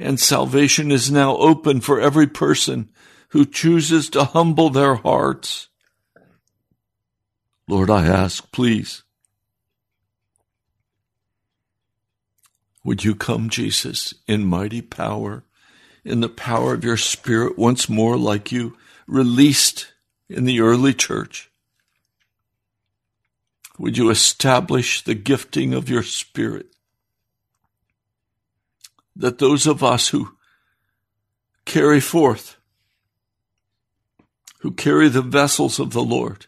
and 0.00 0.18
salvation 0.18 0.90
is 0.90 1.10
now 1.10 1.36
open 1.36 1.80
for 1.80 2.00
every 2.00 2.26
person 2.26 2.88
who 3.28 3.44
chooses 3.44 4.08
to 4.10 4.24
humble 4.24 4.70
their 4.70 4.96
hearts. 4.96 5.68
Lord, 7.68 7.90
I 7.90 8.06
ask, 8.06 8.50
please, 8.50 9.02
would 12.82 13.04
you 13.04 13.14
come, 13.14 13.50
Jesus, 13.50 14.14
in 14.26 14.44
mighty 14.44 14.82
power, 14.82 15.44
in 16.04 16.20
the 16.20 16.28
power 16.28 16.74
of 16.74 16.82
your 16.82 16.96
Spirit 16.96 17.58
once 17.58 17.88
more, 17.88 18.16
like 18.16 18.50
you 18.50 18.76
released 19.06 19.92
in 20.28 20.44
the 20.44 20.60
early 20.60 20.94
church? 20.94 21.50
Would 23.78 23.96
you 23.96 24.10
establish 24.10 25.02
the 25.02 25.14
gifting 25.14 25.72
of 25.72 25.88
your 25.88 26.02
Spirit? 26.02 26.74
That 29.20 29.38
those 29.38 29.66
of 29.66 29.84
us 29.84 30.08
who 30.08 30.36
carry 31.66 32.00
forth, 32.00 32.56
who 34.60 34.72
carry 34.72 35.08
the 35.08 35.22
vessels 35.22 35.78
of 35.78 35.92
the 35.92 36.02
Lord, 36.02 36.46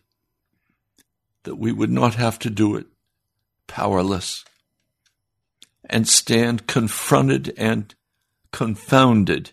that 1.42 1.56
we 1.56 1.70
would 1.70 1.90
not 1.90 2.14
have 2.14 2.38
to 2.40 2.50
do 2.50 2.74
it 2.76 2.86
powerless 3.66 4.44
and 5.84 6.08
stand 6.08 6.66
confronted 6.66 7.52
and 7.58 7.94
confounded 8.52 9.50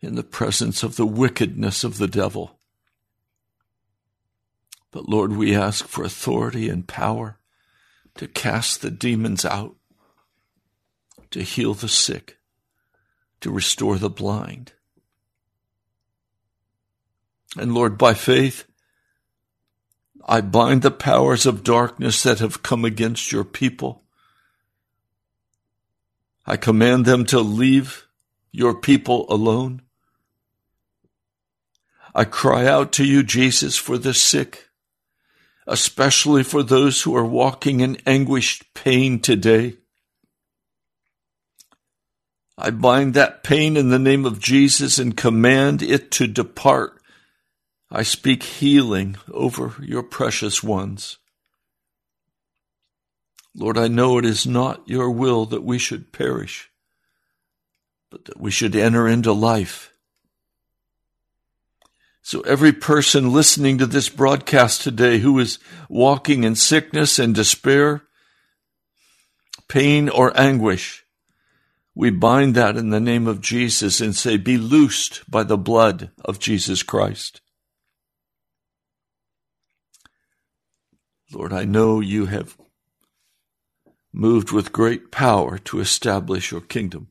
in 0.00 0.14
the 0.14 0.22
presence 0.22 0.82
of 0.82 0.96
the 0.96 1.06
wickedness 1.06 1.84
of 1.84 1.98
the 1.98 2.08
devil. 2.08 2.58
But 4.90 5.08
Lord, 5.08 5.32
we 5.36 5.54
ask 5.54 5.86
for 5.86 6.04
authority 6.04 6.70
and 6.70 6.86
power 6.86 7.38
to 8.16 8.28
cast 8.28 8.80
the 8.80 8.90
demons 8.90 9.44
out, 9.44 9.76
to 11.30 11.42
heal 11.42 11.74
the 11.74 11.88
sick, 11.88 12.38
to 13.40 13.50
restore 13.50 13.98
the 13.98 14.10
blind. 14.10 14.72
And 17.56 17.74
Lord, 17.74 17.96
by 17.98 18.14
faith, 18.14 18.64
I 20.26 20.40
bind 20.40 20.82
the 20.82 20.90
powers 20.90 21.44
of 21.46 21.62
darkness 21.62 22.22
that 22.22 22.38
have 22.38 22.62
come 22.62 22.84
against 22.84 23.30
your 23.30 23.44
people. 23.44 24.04
I 26.46 26.56
command 26.56 27.04
them 27.04 27.24
to 27.26 27.40
leave 27.40 28.06
your 28.50 28.74
people 28.74 29.26
alone. 29.28 29.82
I 32.14 32.24
cry 32.24 32.66
out 32.66 32.92
to 32.92 33.04
you, 33.04 33.22
Jesus, 33.22 33.76
for 33.76 33.98
the 33.98 34.14
sick, 34.14 34.68
especially 35.66 36.42
for 36.42 36.62
those 36.62 37.02
who 37.02 37.16
are 37.16 37.24
walking 37.24 37.80
in 37.80 37.98
anguished 38.06 38.72
pain 38.74 39.20
today. 39.20 39.78
I 42.56 42.70
bind 42.70 43.14
that 43.14 43.42
pain 43.42 43.76
in 43.76 43.88
the 43.88 43.98
name 43.98 44.24
of 44.24 44.40
Jesus 44.40 44.98
and 44.98 45.16
command 45.16 45.82
it 45.82 46.10
to 46.12 46.26
depart. 46.26 47.00
I 47.90 48.02
speak 48.02 48.42
healing 48.42 49.16
over 49.30 49.74
your 49.80 50.02
precious 50.02 50.62
ones. 50.62 51.18
Lord, 53.56 53.78
I 53.78 53.88
know 53.88 54.18
it 54.18 54.24
is 54.24 54.46
not 54.46 54.88
your 54.88 55.10
will 55.10 55.46
that 55.46 55.64
we 55.64 55.78
should 55.78 56.12
perish, 56.12 56.70
but 58.10 58.24
that 58.24 58.40
we 58.40 58.50
should 58.50 58.74
enter 58.74 59.06
into 59.06 59.32
life. 59.32 59.92
So 62.22 62.40
every 62.40 62.72
person 62.72 63.32
listening 63.32 63.78
to 63.78 63.86
this 63.86 64.08
broadcast 64.08 64.82
today 64.82 65.18
who 65.18 65.38
is 65.38 65.58
walking 65.88 66.42
in 66.42 66.54
sickness 66.54 67.18
and 67.18 67.34
despair, 67.34 68.02
pain 69.68 70.08
or 70.08 70.32
anguish, 70.38 71.03
we 71.94 72.10
bind 72.10 72.54
that 72.54 72.76
in 72.76 72.90
the 72.90 73.00
name 73.00 73.26
of 73.26 73.40
Jesus 73.40 74.00
and 74.00 74.16
say, 74.16 74.36
be 74.36 74.56
loosed 74.56 75.22
by 75.30 75.44
the 75.44 75.56
blood 75.56 76.10
of 76.24 76.40
Jesus 76.40 76.82
Christ. 76.82 77.40
Lord, 81.32 81.52
I 81.52 81.64
know 81.64 82.00
you 82.00 82.26
have 82.26 82.56
moved 84.12 84.52
with 84.52 84.72
great 84.72 85.10
power 85.10 85.58
to 85.58 85.80
establish 85.80 86.50
your 86.50 86.60
kingdom. 86.60 87.08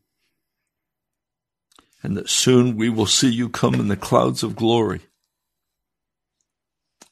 And 2.01 2.17
that 2.17 2.29
soon 2.29 2.75
we 2.75 2.89
will 2.89 3.05
see 3.05 3.29
you 3.29 3.47
come 3.47 3.75
in 3.75 3.87
the 3.87 3.95
clouds 3.95 4.43
of 4.43 4.55
glory. 4.55 5.01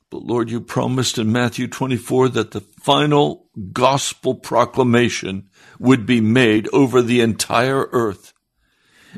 But 0.09 0.24
Lord, 0.24 0.49
you 0.49 0.59
promised 0.59 1.17
in 1.17 1.32
Matthew 1.32 1.67
24 1.67 2.30
that 2.30 2.51
the 2.51 2.61
final 2.82 3.41
gospel 3.74 4.36
proclamation 4.36 5.49
would 5.80 6.06
be 6.06 6.22
made 6.22 6.70
over 6.72 7.02
the 7.02 7.22
entire 7.22 7.89
earth. 7.91 8.34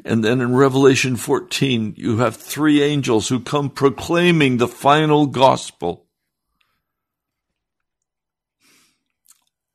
And 0.03 0.23
then 0.23 0.41
in 0.41 0.55
Revelation 0.55 1.15
14, 1.15 1.93
you 1.97 2.17
have 2.17 2.35
three 2.35 2.81
angels 2.81 3.29
who 3.29 3.39
come 3.39 3.69
proclaiming 3.69 4.57
the 4.57 4.67
final 4.67 5.27
gospel. 5.27 6.07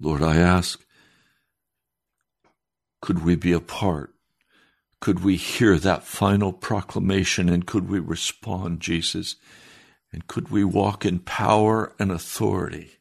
Lord, 0.01 0.23
I 0.23 0.37
ask 0.37 0.85
could 3.01 3.25
we 3.25 3.37
be 3.37 3.53
a 3.53 3.61
part? 3.61 4.13
Could 5.01 5.23
we 5.23 5.37
hear 5.37 5.79
that 5.79 6.03
final 6.03 6.53
proclamation 6.53 7.49
and 7.49 7.65
could 7.65 7.89
we 7.89 8.01
respond, 8.01 8.81
Jesus? 8.81 9.37
And 10.13 10.27
could 10.27 10.51
we 10.51 10.65
walk 10.65 11.05
in 11.05 11.21
power 11.21 11.95
and 12.01 12.11
authority 12.11 12.98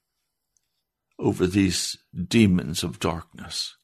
over 1.19 1.47
these 1.47 1.97
demons 2.27 2.83
of 2.83 2.99
darkness? 2.99 3.75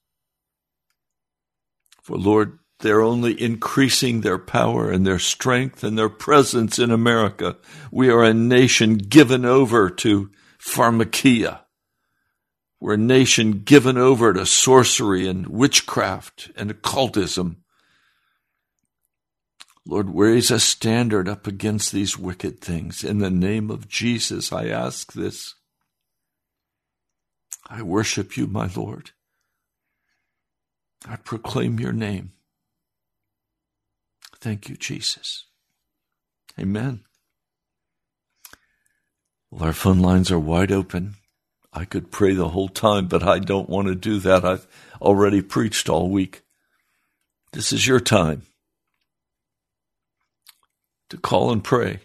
For 2.01 2.17
Lord, 2.17 2.59
they're 2.79 3.01
only 3.01 3.41
increasing 3.41 4.21
their 4.21 4.37
power 4.37 4.91
and 4.91 5.07
their 5.07 5.19
strength 5.19 5.83
and 5.83 5.97
their 5.97 6.09
presence 6.09 6.79
in 6.79 6.91
America. 6.91 7.57
We 7.91 8.09
are 8.09 8.23
a 8.23 8.33
nation 8.33 8.97
given 8.97 9.45
over 9.45 9.89
to 9.89 10.31
pharmakeia 10.59 11.63
we're 12.83 12.95
a 12.95 12.97
nation 12.97 13.61
given 13.63 13.97
over 13.97 14.33
to 14.33 14.45
sorcery 14.45 15.25
and 15.25 15.47
witchcraft 15.47 16.51
and 16.57 16.69
occultism. 16.69 17.63
Lord, 19.85 20.13
raise 20.13 20.51
a 20.51 20.59
standard 20.59 21.29
up 21.29 21.47
against 21.47 21.93
these 21.93 22.19
wicked 22.19 22.59
things. 22.59 23.01
In 23.01 23.19
the 23.19 23.29
name 23.29 23.71
of 23.71 23.87
Jesus, 23.87 24.51
I 24.51 24.67
ask 24.67 25.13
this. 25.13 25.55
I 27.69 27.81
worship 27.81 28.37
you, 28.37 28.47
my 28.47 28.69
Lord. 28.75 29.11
I 31.07 31.15
proclaim 31.17 31.79
your 31.79 31.93
name. 31.93 32.33
Thank 34.39 34.69
you, 34.69 34.75
Jesus. 34.75 35.45
Amen. 36.59 37.03
Well, 39.49 39.63
our 39.65 39.73
phone 39.73 39.99
lines 39.99 40.31
are 40.31 40.39
wide 40.39 40.71
open. 40.71 41.15
I 41.71 41.85
could 41.85 42.11
pray 42.11 42.33
the 42.33 42.49
whole 42.49 42.69
time, 42.69 43.07
but 43.07 43.23
I 43.23 43.39
don't 43.39 43.69
want 43.69 43.87
to 43.87 43.95
do 43.95 44.19
that. 44.19 44.45
I've 44.45 44.67
already 45.01 45.41
preached 45.41 45.89
all 45.89 46.09
week. 46.09 46.43
This 47.51 47.71
is 47.71 47.87
your 47.87 47.99
time 47.99 48.43
to 51.09 51.17
call 51.17 51.51
and 51.51 51.63
pray. 51.63 52.01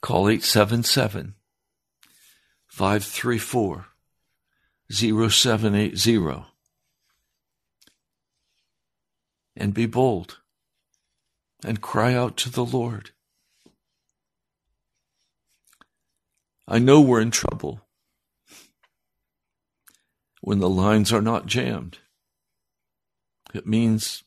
Call 0.00 0.28
877 0.28 1.34
534 2.80 3.88
0780 4.90 6.46
and 9.54 9.74
be 9.74 9.84
bold 9.84 10.38
and 11.62 11.82
cry 11.82 12.14
out 12.14 12.38
to 12.38 12.48
the 12.48 12.64
Lord. 12.64 13.10
I 16.66 16.78
know 16.78 17.02
we're 17.02 17.20
in 17.20 17.30
trouble 17.30 17.82
when 20.40 20.60
the 20.60 20.70
lines 20.70 21.12
are 21.12 21.20
not 21.20 21.44
jammed. 21.44 21.98
It 23.52 23.66
means 23.66 24.24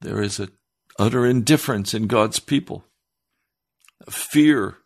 there 0.00 0.20
is 0.20 0.40
an 0.40 0.50
utter 0.98 1.24
indifference 1.24 1.94
in 1.94 2.08
God's 2.08 2.40
people. 2.40 2.86
A 4.04 4.10
fear 4.10 4.78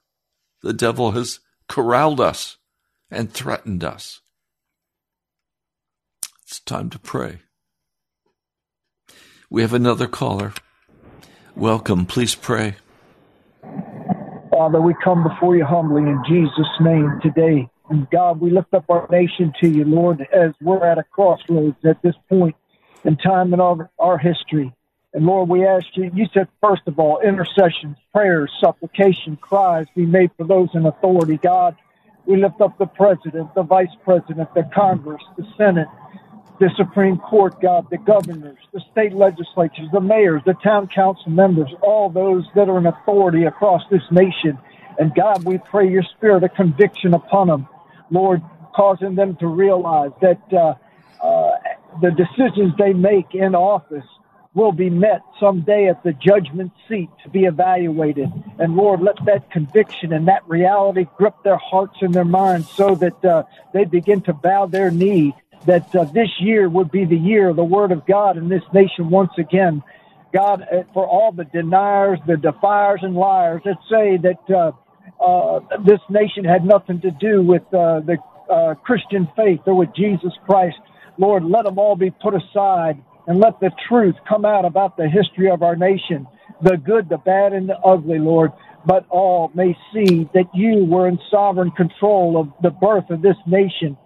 the 0.61 0.75
devil 0.75 1.13
has 1.13 1.41
corralled 1.69 2.21
us 2.21 2.57
and 3.11 3.33
threatened 3.33 3.85
us. 3.85 4.21
It's 6.43 6.61
time 6.61 6.91
to 6.91 6.99
pray. 6.99 7.41
We 9.51 9.63
have 9.63 9.73
another 9.73 10.07
caller. 10.07 10.53
Welcome. 11.57 12.07
Please 12.07 12.35
pray. 12.35 12.77
Father, 14.51 14.81
we 14.81 14.95
come 15.03 15.23
before 15.23 15.57
you 15.57 15.65
humbly 15.65 16.03
in 16.03 16.23
Jesus' 16.29 16.67
name 16.81 17.19
today. 17.23 17.69
And 17.91 18.09
God, 18.11 18.41
we 18.41 18.51
lift 18.51 18.73
up 18.73 18.85
our 18.89 19.07
nation 19.11 19.53
to 19.61 19.69
you, 19.69 19.85
Lord, 19.85 20.27
as 20.33 20.53
we're 20.61 20.85
at 20.85 20.99
a 20.99 21.03
crossroads 21.03 21.77
at 21.85 22.01
this 22.03 22.15
point 22.29 22.57
in 23.05 23.17
time 23.17 23.53
in 23.53 23.61
our, 23.61 23.91
our 23.99 24.17
history. 24.17 24.73
And 25.15 25.27
Lord, 25.27 25.49
we 25.49 25.65
ask 25.65 25.87
you, 25.95 26.11
you 26.13 26.27
said, 26.35 26.49
first 26.61 26.83
of 26.87 26.99
all, 26.99 27.21
intercessions, 27.21 27.97
prayers, 28.13 28.51
supplication, 28.61 29.37
cries 29.37 29.87
be 29.95 30.05
made 30.05 30.33
for 30.37 30.45
those 30.45 30.69
in 30.75 30.85
authority. 30.87 31.39
God, 31.41 31.77
we 32.27 32.37
lift 32.37 32.61
up 32.61 32.77
the 32.79 32.87
president, 32.87 33.55
the 33.55 33.63
vice 33.63 33.95
president, 34.05 34.53
the 34.55 34.69
Congress, 34.75 35.23
the 35.37 35.47
Senate, 35.57 35.87
the 36.59 36.69
Supreme 36.77 37.19
Court, 37.19 37.61
God, 37.61 37.87
the 37.91 37.99
governors, 37.99 38.59
the 38.73 38.81
state 38.91 39.13
legislatures, 39.13 39.87
the 39.93 40.01
mayors, 40.01 40.43
the 40.47 40.55
town 40.65 40.89
council 40.89 41.31
members, 41.31 41.71
all 41.81 42.11
those 42.11 42.45
that 42.57 42.69
are 42.69 42.79
in 42.79 42.87
authority 42.87 43.45
across 43.45 43.83
this 43.93 44.03
nation. 44.11 44.59
And 44.99 45.15
God, 45.15 45.45
we 45.45 45.59
pray 45.59 45.89
your 45.89 46.05
spirit 46.17 46.43
of 46.43 46.55
conviction 46.55 47.15
upon 47.15 47.47
them, 47.49 47.69
Lord, 48.11 48.43
causing 48.75 49.15
them 49.15 49.37
to 49.37 49.47
realize 49.47 50.11
that 50.21 50.41
uh, 50.53 50.75
uh, 51.25 51.51
the 52.03 52.11
decisions 52.11 52.73
they 52.79 52.93
make 52.93 53.35
in 53.35 53.55
office 53.55 54.05
will 54.55 54.73
be 54.73 54.89
met 54.89 55.21
someday 55.41 55.89
at 55.89 56.03
the 56.05 56.13
judgment 56.13 56.73
seat 56.89 57.11
to 57.25 57.29
be 57.29 57.45
evaluated. 57.45 58.31
And 58.59 58.77
Lord, 58.77 59.01
let 59.01 59.17
that 59.27 59.51
conviction 59.51 60.13
and 60.13 60.29
that 60.29 60.49
reality 60.49 61.07
grip 61.19 61.35
their 61.43 61.57
hearts 61.57 61.97
and 62.01 62.15
their 62.15 62.25
minds 62.25 62.71
so 62.71 62.95
that 62.95 63.25
uh, 63.25 63.43
they 63.73 63.85
begin 63.85 64.23
to 64.23 64.33
bow 64.33 64.67
their 64.67 64.91
knee. 64.91 65.35
That 65.67 65.95
uh, 65.97 66.05
this 66.05 66.29
year 66.41 66.69
would 66.69 66.91
be 66.91 67.05
the 67.05 67.17
year 67.17 67.49
of 67.49 67.57
the 67.57 67.65
Word 67.65 67.91
of 67.91 68.07
God 68.07 68.37
in 68.37 68.49
this 68.49 68.63
nation 68.73 69.11
once 69.11 69.33
again. 69.39 69.83
God, 70.33 70.63
uh, 70.63 70.83
for 70.93 71.07
all 71.07 71.33
the 71.33 71.45
deniers, 71.45 72.19
the 72.27 72.37
defiers, 72.37 73.01
and 73.03 73.15
liars 73.15 73.63
that 73.65 73.79
say 73.91 74.19
that 74.19 74.55
uh, 74.55 74.73
uh, 75.25 75.61
this 75.85 76.01
nation 76.11 76.45
had 76.45 76.65
nothing 76.65 77.01
to 77.01 77.11
do 77.11 77.43
with 77.43 77.63
uh, 77.75 78.01
the 78.01 78.19
Christian 78.85 79.27
faith 79.35 79.61
or 79.67 79.75
with 79.75 79.89
Jesus 79.97 80.33
Christ, 80.45 80.77
Lord, 81.19 81.45
let 81.45 81.65
them 81.65 81.79
all 81.79 81.97
be 81.97 82.11
put 82.11 82.35
aside 82.35 83.03
and 83.27 83.41
let 83.41 83.61
the 83.61 83.71
truth 83.89 84.15
come 84.29 84.45
out 84.45 84.65
about 84.65 84.97
the 84.97 85.09
history 85.09 85.51
of 85.51 85.63
our 85.63 85.77
nation, 85.77 86.27
the 86.63 86.77
good, 86.77 87.09
the 87.09 87.19
bad, 87.19 87.53
and 87.53 87.69
the 87.69 87.79
ugly, 87.79 88.19
Lord. 88.19 88.53
But 88.87 89.07
all 89.09 89.51
may 89.55 89.77
see 89.93 90.29
that 90.35 90.51
you 90.53 90.85
were 90.85 91.09
in 91.09 91.19
sovereign 91.31 91.71
control 91.71 92.39
of 92.39 92.53
the 92.63 92.71
birth 92.71 93.09
of 93.11 93.23
this 93.23 93.37
nation. 93.47 93.97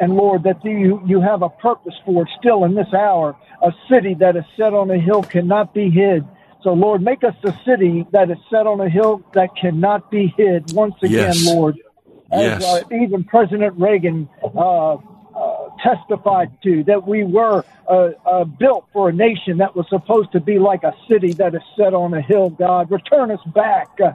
And 0.00 0.14
Lord, 0.14 0.44
that 0.44 0.64
you, 0.64 1.02
you 1.06 1.20
have 1.20 1.42
a 1.42 1.50
purpose 1.50 1.94
for 2.04 2.22
it 2.22 2.28
still 2.38 2.64
in 2.64 2.74
this 2.74 2.92
hour. 2.94 3.36
A 3.62 3.72
city 3.90 4.14
that 4.20 4.36
is 4.36 4.44
set 4.56 4.72
on 4.72 4.90
a 4.90 4.98
hill 4.98 5.22
cannot 5.22 5.74
be 5.74 5.90
hid. 5.90 6.24
So 6.62 6.72
Lord, 6.72 7.02
make 7.02 7.24
us 7.24 7.34
a 7.44 7.52
city 7.64 8.06
that 8.12 8.30
is 8.30 8.38
set 8.48 8.66
on 8.66 8.80
a 8.80 8.88
hill 8.88 9.22
that 9.34 9.50
cannot 9.60 10.10
be 10.10 10.32
hid 10.36 10.72
once 10.72 10.94
again, 11.02 11.34
yes. 11.34 11.46
Lord. 11.46 11.76
As 12.30 12.62
yes. 12.62 12.64
uh, 12.64 12.82
even 12.90 13.24
President 13.24 13.78
Reagan 13.78 14.28
uh, 14.42 14.94
uh, 14.94 14.96
testified 15.82 16.50
to, 16.62 16.84
that 16.84 17.06
we 17.06 17.24
were 17.24 17.64
uh, 17.88 18.10
uh, 18.24 18.44
built 18.44 18.86
for 18.92 19.08
a 19.08 19.12
nation 19.12 19.58
that 19.58 19.74
was 19.74 19.86
supposed 19.88 20.32
to 20.32 20.40
be 20.40 20.58
like 20.58 20.82
a 20.82 20.94
city 21.08 21.32
that 21.34 21.54
is 21.54 21.62
set 21.76 21.94
on 21.94 22.14
a 22.14 22.22
hill, 22.22 22.50
God. 22.50 22.90
Return 22.90 23.30
us 23.30 23.40
back 23.54 23.88
uh, 24.02 24.12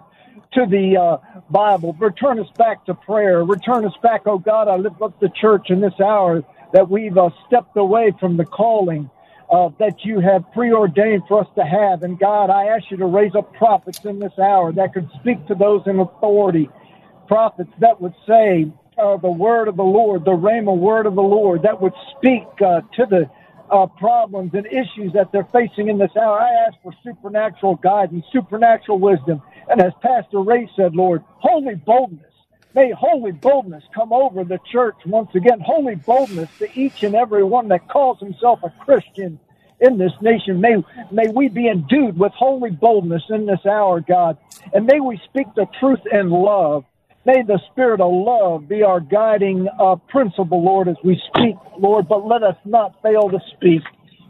to 0.53 0.65
the 0.65 0.97
uh, 0.97 1.41
Bible. 1.49 1.95
Return 1.99 2.39
us 2.39 2.49
back 2.57 2.85
to 2.85 2.93
prayer. 2.93 3.43
Return 3.43 3.85
us 3.85 3.93
back, 4.01 4.23
oh 4.25 4.37
God. 4.37 4.67
I 4.67 4.77
lift 4.77 5.01
up 5.01 5.19
the 5.19 5.29
church 5.29 5.69
in 5.69 5.81
this 5.81 5.99
hour 5.99 6.43
that 6.73 6.89
we've 6.89 7.17
uh, 7.17 7.29
stepped 7.47 7.77
away 7.77 8.13
from 8.19 8.37
the 8.37 8.45
calling. 8.45 9.09
Uh, 9.49 9.69
that 9.79 10.03
you 10.03 10.19
have 10.19 10.43
preordained 10.51 11.23
for 11.25 11.39
us 11.39 11.47
to 11.55 11.63
have. 11.63 12.03
And 12.03 12.19
God, 12.19 12.49
I 12.49 12.65
ask 12.65 12.91
you 12.91 12.97
to 12.97 13.05
raise 13.05 13.33
up 13.33 13.53
prophets 13.53 14.03
in 14.03 14.19
this 14.19 14.37
hour 14.37 14.73
that 14.73 14.93
could 14.93 15.09
speak 15.21 15.47
to 15.47 15.55
those 15.55 15.83
in 15.85 16.01
authority, 16.01 16.67
prophets 17.29 17.69
that 17.79 18.01
would 18.01 18.13
say, 18.27 18.69
uh, 18.99 19.17
the 19.17 19.31
word 19.31 19.67
of 19.67 19.77
the 19.77 19.83
Lord, 19.83 20.25
the 20.25 20.31
rhema 20.31 20.77
word 20.77 21.05
of 21.07 21.15
the 21.15 21.21
Lord 21.23 21.63
that 21.63 21.81
would 21.81 21.93
speak 22.17 22.45
uh, 22.65 22.81
to 22.95 23.05
the 23.09 23.29
uh, 23.71 23.87
problems 23.99 24.51
and 24.53 24.67
issues 24.67 25.13
that 25.13 25.31
they're 25.33 25.47
facing 25.53 25.89
in 25.89 25.97
this 25.97 26.11
hour. 26.17 26.39
I 26.39 26.51
ask 26.67 26.75
for 26.83 26.93
supernatural 27.03 27.75
guidance, 27.77 28.25
supernatural 28.33 28.99
wisdom. 28.99 29.41
And 29.69 29.81
as 29.81 29.93
Pastor 30.01 30.41
Ray 30.41 30.69
said, 30.77 30.95
Lord, 30.95 31.23
holy 31.39 31.75
boldness. 31.75 32.25
May 32.75 32.91
holy 32.97 33.31
boldness 33.33 33.83
come 33.95 34.13
over 34.13 34.43
the 34.43 34.59
church 34.71 34.97
once 35.05 35.29
again. 35.35 35.59
Holy 35.65 35.95
boldness 35.95 36.49
to 36.59 36.67
each 36.79 37.03
and 37.03 37.15
every 37.15 37.43
one 37.43 37.69
that 37.69 37.89
calls 37.89 38.19
himself 38.19 38.59
a 38.63 38.71
Christian 38.85 39.39
in 39.81 39.97
this 39.97 40.13
nation. 40.21 40.61
May, 40.61 40.77
may 41.11 41.29
we 41.29 41.49
be 41.49 41.69
endued 41.69 42.19
with 42.19 42.33
holy 42.33 42.71
boldness 42.71 43.23
in 43.29 43.45
this 43.47 43.65
hour, 43.65 44.01
God. 44.01 44.37
And 44.73 44.85
may 44.87 44.99
we 44.99 45.19
speak 45.25 45.47
the 45.55 45.67
truth 45.79 46.01
in 46.11 46.29
love 46.29 46.85
May 47.27 47.43
the 47.43 47.59
spirit 47.73 47.99
of 47.99 48.09
love 48.09 48.69
be 48.69 48.83
our 48.83 49.01
guiding 49.01 49.67
uh, 49.81 49.97
principle, 50.07 50.63
Lord, 50.63 50.87
as 50.87 50.95
we 51.03 51.21
speak, 51.27 51.55
Lord, 51.77 52.07
but 52.07 52.25
let 52.25 52.41
us 52.41 52.55
not 52.63 52.95
fail 53.03 53.29
to 53.29 53.37
speak 53.53 53.81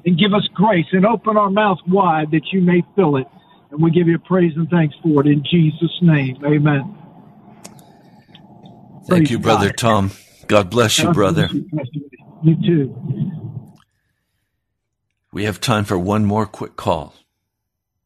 and 0.03 0.17
give 0.17 0.33
us 0.33 0.41
grace 0.55 0.87
and 0.93 1.05
open 1.05 1.37
our 1.37 1.51
mouth 1.51 1.77
wide 1.87 2.31
that 2.31 2.41
you 2.51 2.59
may 2.59 2.81
fill 2.95 3.17
it. 3.17 3.27
And 3.69 3.83
we 3.83 3.91
give 3.91 4.07
you 4.07 4.17
praise 4.17 4.53
and 4.55 4.67
thanks 4.69 4.95
for 5.03 5.21
it 5.21 5.27
in 5.27 5.43
Jesus' 5.43 5.95
name. 6.01 6.43
Amen. 6.43 6.97
Thank 9.05 9.07
Praise 9.09 9.29
you, 9.29 9.37
Brother 9.37 9.67
God. 9.67 9.77
Tom. 9.77 10.11
God 10.47 10.71
bless 10.71 10.97
you, 10.97 11.13
brother. 11.13 11.49
You 12.41 12.55
too. 12.65 12.95
We 15.31 15.43
have 15.43 15.61
time 15.61 15.85
for 15.85 15.99
one 15.99 16.25
more 16.25 16.47
quick 16.47 16.75
call, 16.75 17.13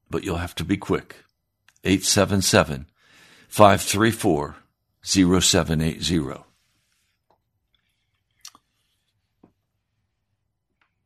but 0.10 0.26
you'll 0.26 0.36
have 0.36 0.56
to 0.56 0.66
be 0.66 0.76
quick. 0.76 1.16
877 1.86 2.88
534 3.48 4.58
0780. 5.04 6.44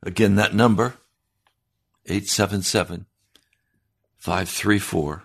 Again, 0.03 0.35
that 0.35 0.53
number, 0.53 0.95
877 2.05 3.07
534 4.17 5.23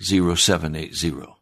0780. 0.00 1.34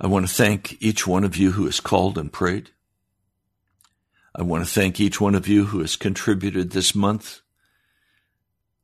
I 0.00 0.06
want 0.06 0.26
to 0.26 0.34
thank 0.34 0.82
each 0.82 1.06
one 1.06 1.24
of 1.24 1.36
you 1.36 1.52
who 1.52 1.66
has 1.66 1.80
called 1.80 2.18
and 2.18 2.32
prayed. 2.32 2.70
I 4.34 4.42
want 4.42 4.64
to 4.64 4.70
thank 4.70 4.98
each 5.00 5.20
one 5.20 5.34
of 5.34 5.46
you 5.46 5.66
who 5.66 5.80
has 5.80 5.96
contributed 5.96 6.70
this 6.70 6.94
month. 6.94 7.40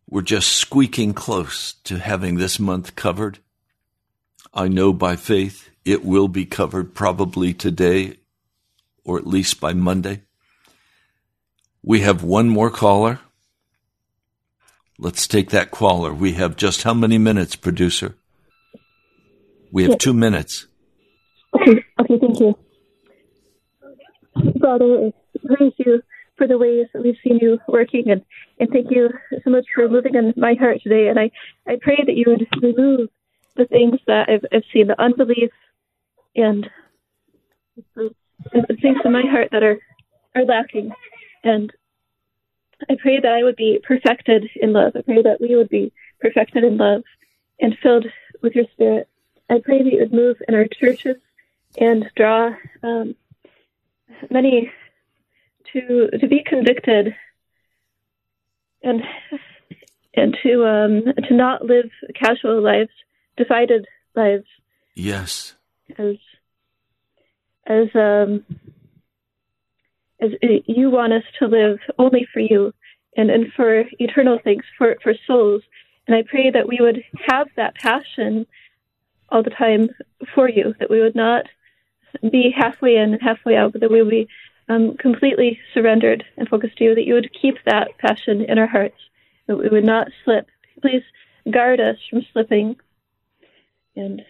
We're 0.08 0.22
just 0.22 0.52
squeaking 0.52 1.14
close 1.14 1.74
to 1.84 1.98
having 1.98 2.36
this 2.36 2.60
month 2.60 2.94
covered. 2.96 3.40
I 4.52 4.68
know 4.68 4.92
by 4.92 5.16
faith 5.16 5.70
it 5.84 6.04
will 6.04 6.28
be 6.28 6.44
covered 6.44 6.94
probably 6.94 7.54
today 7.54 8.16
or 9.04 9.18
at 9.18 9.26
least 9.26 9.60
by 9.60 9.72
Monday. 9.72 10.22
We 11.82 12.00
have 12.00 12.22
one 12.22 12.48
more 12.48 12.70
caller. 12.70 13.20
Let's 14.98 15.26
take 15.26 15.50
that 15.50 15.70
caller. 15.70 16.12
We 16.12 16.32
have 16.32 16.56
just 16.56 16.82
how 16.82 16.92
many 16.92 17.16
minutes, 17.16 17.56
producer? 17.56 18.16
We 19.72 19.84
have 19.84 19.92
Yes. 19.92 20.00
two 20.00 20.12
minutes. 20.12 20.66
Okay, 21.54 21.84
okay, 22.00 22.18
thank 22.18 22.40
you. 22.40 22.54
Father, 24.60 25.12
praise 25.46 25.72
you 25.78 26.02
for 26.36 26.46
the 26.46 26.58
ways 26.58 26.86
that 26.92 27.02
we've 27.02 27.16
seen 27.24 27.38
you 27.40 27.58
working, 27.66 28.10
and, 28.10 28.22
and 28.58 28.68
thank 28.70 28.90
you 28.90 29.08
so 29.42 29.50
much 29.50 29.64
for 29.74 29.88
moving 29.88 30.14
in 30.14 30.34
my 30.36 30.54
heart 30.54 30.78
today. 30.82 31.08
And 31.08 31.18
I, 31.18 31.30
I 31.66 31.78
pray 31.80 32.02
that 32.04 32.14
you 32.14 32.24
would 32.26 32.46
remove 32.62 33.08
the 33.56 33.66
things 33.66 34.00
that 34.06 34.28
I've, 34.28 34.44
I've 34.52 34.64
seen, 34.72 34.86
the 34.86 35.00
unbelief 35.00 35.50
and 36.34 36.68
the 37.96 38.76
things 38.80 38.98
in 39.04 39.12
my 39.12 39.22
heart 39.22 39.48
that 39.52 39.62
are, 39.62 39.78
are 40.34 40.44
lacking. 40.44 40.92
And 41.44 41.72
I 42.88 42.96
pray 43.00 43.20
that 43.20 43.32
I 43.32 43.42
would 43.42 43.56
be 43.56 43.80
perfected 43.82 44.48
in 44.56 44.72
love. 44.72 44.92
I 44.96 45.02
pray 45.02 45.22
that 45.22 45.40
we 45.40 45.56
would 45.56 45.68
be 45.68 45.92
perfected 46.20 46.64
in 46.64 46.76
love 46.76 47.02
and 47.60 47.76
filled 47.82 48.06
with 48.42 48.54
your 48.54 48.64
spirit. 48.72 49.08
I 49.48 49.60
pray 49.62 49.82
that 49.82 49.92
you 49.92 49.98
would 50.00 50.12
move 50.12 50.36
in 50.46 50.54
our 50.54 50.66
churches 50.66 51.16
and 51.78 52.08
draw 52.16 52.54
um, 52.82 53.14
many 54.30 54.70
to 55.72 56.08
to 56.18 56.28
be 56.28 56.42
convicted 56.44 57.14
and 58.82 59.02
and 60.14 60.36
to 60.42 60.66
um, 60.66 61.04
to 61.28 61.34
not 61.34 61.64
live 61.64 61.90
casual 62.14 62.60
lives, 62.60 62.90
divided 63.44 63.86
lives, 64.14 64.46
Yes. 64.94 65.54
as 65.98 66.16
as 67.66 67.88
um, 67.94 68.44
as 70.20 70.30
you 70.66 70.90
want 70.90 71.12
us 71.12 71.22
to 71.38 71.46
live 71.46 71.78
only 71.98 72.26
for 72.32 72.40
you 72.40 72.72
and 73.16 73.30
and 73.30 73.52
for 73.56 73.84
eternal 73.98 74.38
things 74.42 74.64
for 74.76 74.96
for 75.02 75.14
souls. 75.26 75.62
And 76.06 76.16
I 76.16 76.22
pray 76.22 76.50
that 76.50 76.68
we 76.68 76.78
would 76.80 77.02
have 77.28 77.48
that 77.56 77.76
passion 77.76 78.46
all 79.30 79.42
the 79.42 79.50
time 79.64 79.90
for 80.34 80.48
you, 80.48 80.74
that 80.80 80.90
we 80.90 81.00
would 81.00 81.14
not 81.14 81.44
be 82.30 82.52
halfway 82.62 82.96
in 82.96 83.12
and 83.14 83.22
halfway 83.22 83.56
out, 83.56 83.72
but 83.72 83.80
that 83.80 83.90
we 83.92 84.02
would 84.02 84.10
be 84.10 84.28
um, 84.68 84.96
completely 84.96 85.60
surrendered 85.72 86.24
and 86.36 86.48
focused 86.48 86.76
to 86.78 86.84
you, 86.84 86.94
that 86.94 87.06
you 87.06 87.14
would 87.14 87.30
keep 87.40 87.56
that 87.64 87.88
passion 87.98 88.42
in 88.42 88.58
our 88.58 88.66
hearts, 88.66 89.00
that 89.46 89.56
we 89.56 89.68
would 89.68 89.84
not 89.84 90.08
slip. 90.24 90.48
Please 90.82 91.04
guard 91.48 91.78
us 91.80 91.96
from 92.08 92.26
slipping. 92.32 92.76
And 93.96 94.22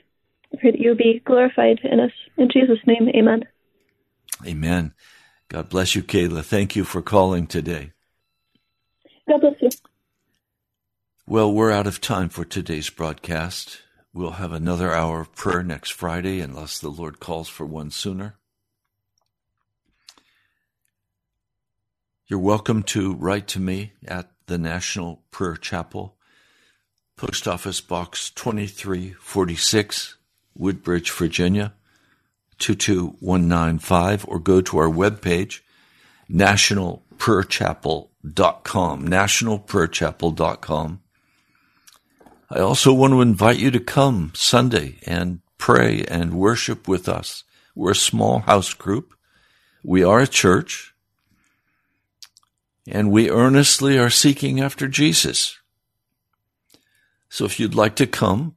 I 0.53 0.57
pray 0.59 0.73
that 0.73 0.81
you 0.81 0.95
be 0.95 1.23
glorified 1.25 1.81
in 1.85 2.01
us. 2.01 2.13
In 2.37 2.49
Jesus' 2.53 2.79
name, 2.87 3.09
amen. 3.15 3.45
Amen. 4.47 4.95
God 5.49 5.69
bless 5.69 5.95
you, 5.95 6.03
Kayla. 6.03 6.45
Thank 6.45 6.77
you 6.77 6.85
for 6.85 7.03
calling 7.03 7.47
today. 7.47 7.93
God 9.29 9.41
bless 9.41 9.55
you. 9.61 9.71
Well, 11.27 11.53
we're 11.53 11.71
out 11.71 11.87
of 11.87 12.01
time 12.01 12.29
for 12.29 12.45
today's 12.45 12.91
broadcast. 12.91 13.83
We'll 14.13 14.33
have 14.33 14.53
another 14.53 14.93
hour 14.93 15.21
of 15.21 15.35
prayer 15.35 15.63
next 15.63 15.93
Friday 15.93 16.41
unless 16.41 16.81
the 16.81 16.89
Lord 16.89 17.21
calls 17.21 17.49
for 17.49 17.65
one 17.65 17.91
sooner. 17.91 18.37
You're 22.27 22.41
welcome 22.41 22.83
to 22.85 23.15
write 23.15 23.47
to 23.49 23.61
me 23.61 23.93
at 24.05 24.31
the 24.47 24.59
National 24.59 25.23
Prayer 25.31 25.57
Chapel, 25.57 26.17
Post 27.21 27.47
Office 27.47 27.81
Box 27.83 28.31
2346, 28.31 30.16
Woodbridge, 30.57 31.11
Virginia 31.11 31.75
22195, 32.59 34.25
or 34.27 34.39
go 34.39 34.62
to 34.62 34.79
our 34.79 34.89
webpage, 34.89 35.61
nationalprayerchapel.com, 36.31 39.07
nationalprayerchapel.com. 39.07 41.01
I 42.49 42.59
also 42.59 42.95
want 42.95 43.12
to 43.12 43.21
invite 43.21 43.59
you 43.59 43.71
to 43.71 43.81
come 43.81 44.33
Sunday 44.35 44.97
and 45.05 45.41
pray 45.59 46.07
and 46.09 46.33
worship 46.33 46.89
with 46.89 47.07
us. 47.07 47.45
We're 47.75 47.91
a 47.91 47.95
small 47.95 48.39
house 48.39 48.73
group. 48.73 49.12
We 49.85 50.03
are 50.03 50.21
a 50.21 50.27
church. 50.27 50.95
And 52.89 53.12
we 53.12 53.29
earnestly 53.29 53.99
are 53.99 54.09
seeking 54.09 54.59
after 54.59 54.89
Jesus. 54.89 55.60
So 57.31 57.45
if 57.45 57.59
you'd 57.61 57.76
like 57.76 57.95
to 57.97 58.07
come, 58.09 58.57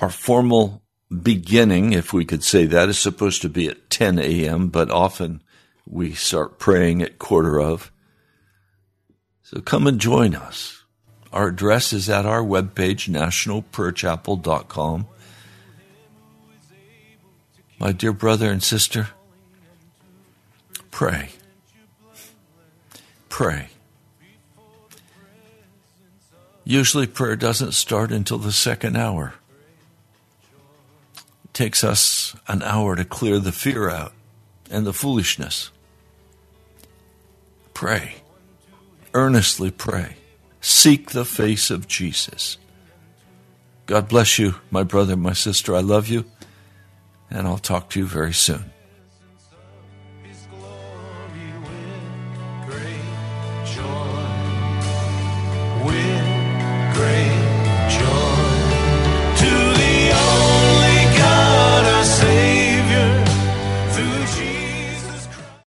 our 0.00 0.10
formal 0.10 0.82
beginning, 1.10 1.92
if 1.92 2.12
we 2.12 2.24
could 2.24 2.44
say 2.44 2.64
that, 2.66 2.88
is 2.88 2.98
supposed 2.98 3.42
to 3.42 3.48
be 3.48 3.68
at 3.68 3.90
10 3.90 4.20
a.m., 4.20 4.68
but 4.68 4.90
often 4.92 5.42
we 5.86 6.12
start 6.14 6.60
praying 6.60 7.02
at 7.02 7.18
quarter 7.18 7.60
of. 7.60 7.90
So 9.42 9.60
come 9.60 9.88
and 9.88 10.00
join 10.00 10.36
us. 10.36 10.84
Our 11.32 11.48
address 11.48 11.92
is 11.92 12.08
at 12.08 12.24
our 12.24 12.42
webpage, 12.42 13.10
nationalprayerchapel.com. 13.10 15.06
My 17.78 17.92
dear 17.92 18.12
brother 18.12 18.50
and 18.50 18.62
sister, 18.62 19.08
pray. 20.90 21.30
Pray. 23.28 23.68
Usually 26.68 27.06
prayer 27.06 27.36
doesn't 27.36 27.74
start 27.74 28.10
until 28.10 28.38
the 28.38 28.50
second 28.50 28.96
hour. 28.96 29.34
It 31.44 31.54
takes 31.54 31.84
us 31.84 32.34
an 32.48 32.60
hour 32.62 32.96
to 32.96 33.04
clear 33.04 33.38
the 33.38 33.52
fear 33.52 33.88
out 33.88 34.12
and 34.68 34.84
the 34.84 34.92
foolishness. 34.92 35.70
Pray. 37.72 38.16
Earnestly 39.14 39.70
pray. 39.70 40.16
Seek 40.60 41.12
the 41.12 41.24
face 41.24 41.70
of 41.70 41.86
Jesus. 41.86 42.58
God 43.86 44.08
bless 44.08 44.36
you, 44.36 44.56
my 44.68 44.82
brother, 44.82 45.14
my 45.14 45.34
sister. 45.34 45.72
I 45.72 45.80
love 45.82 46.08
you, 46.08 46.24
and 47.30 47.46
I'll 47.46 47.58
talk 47.58 47.90
to 47.90 48.00
you 48.00 48.06
very 48.06 48.34
soon. 48.34 48.72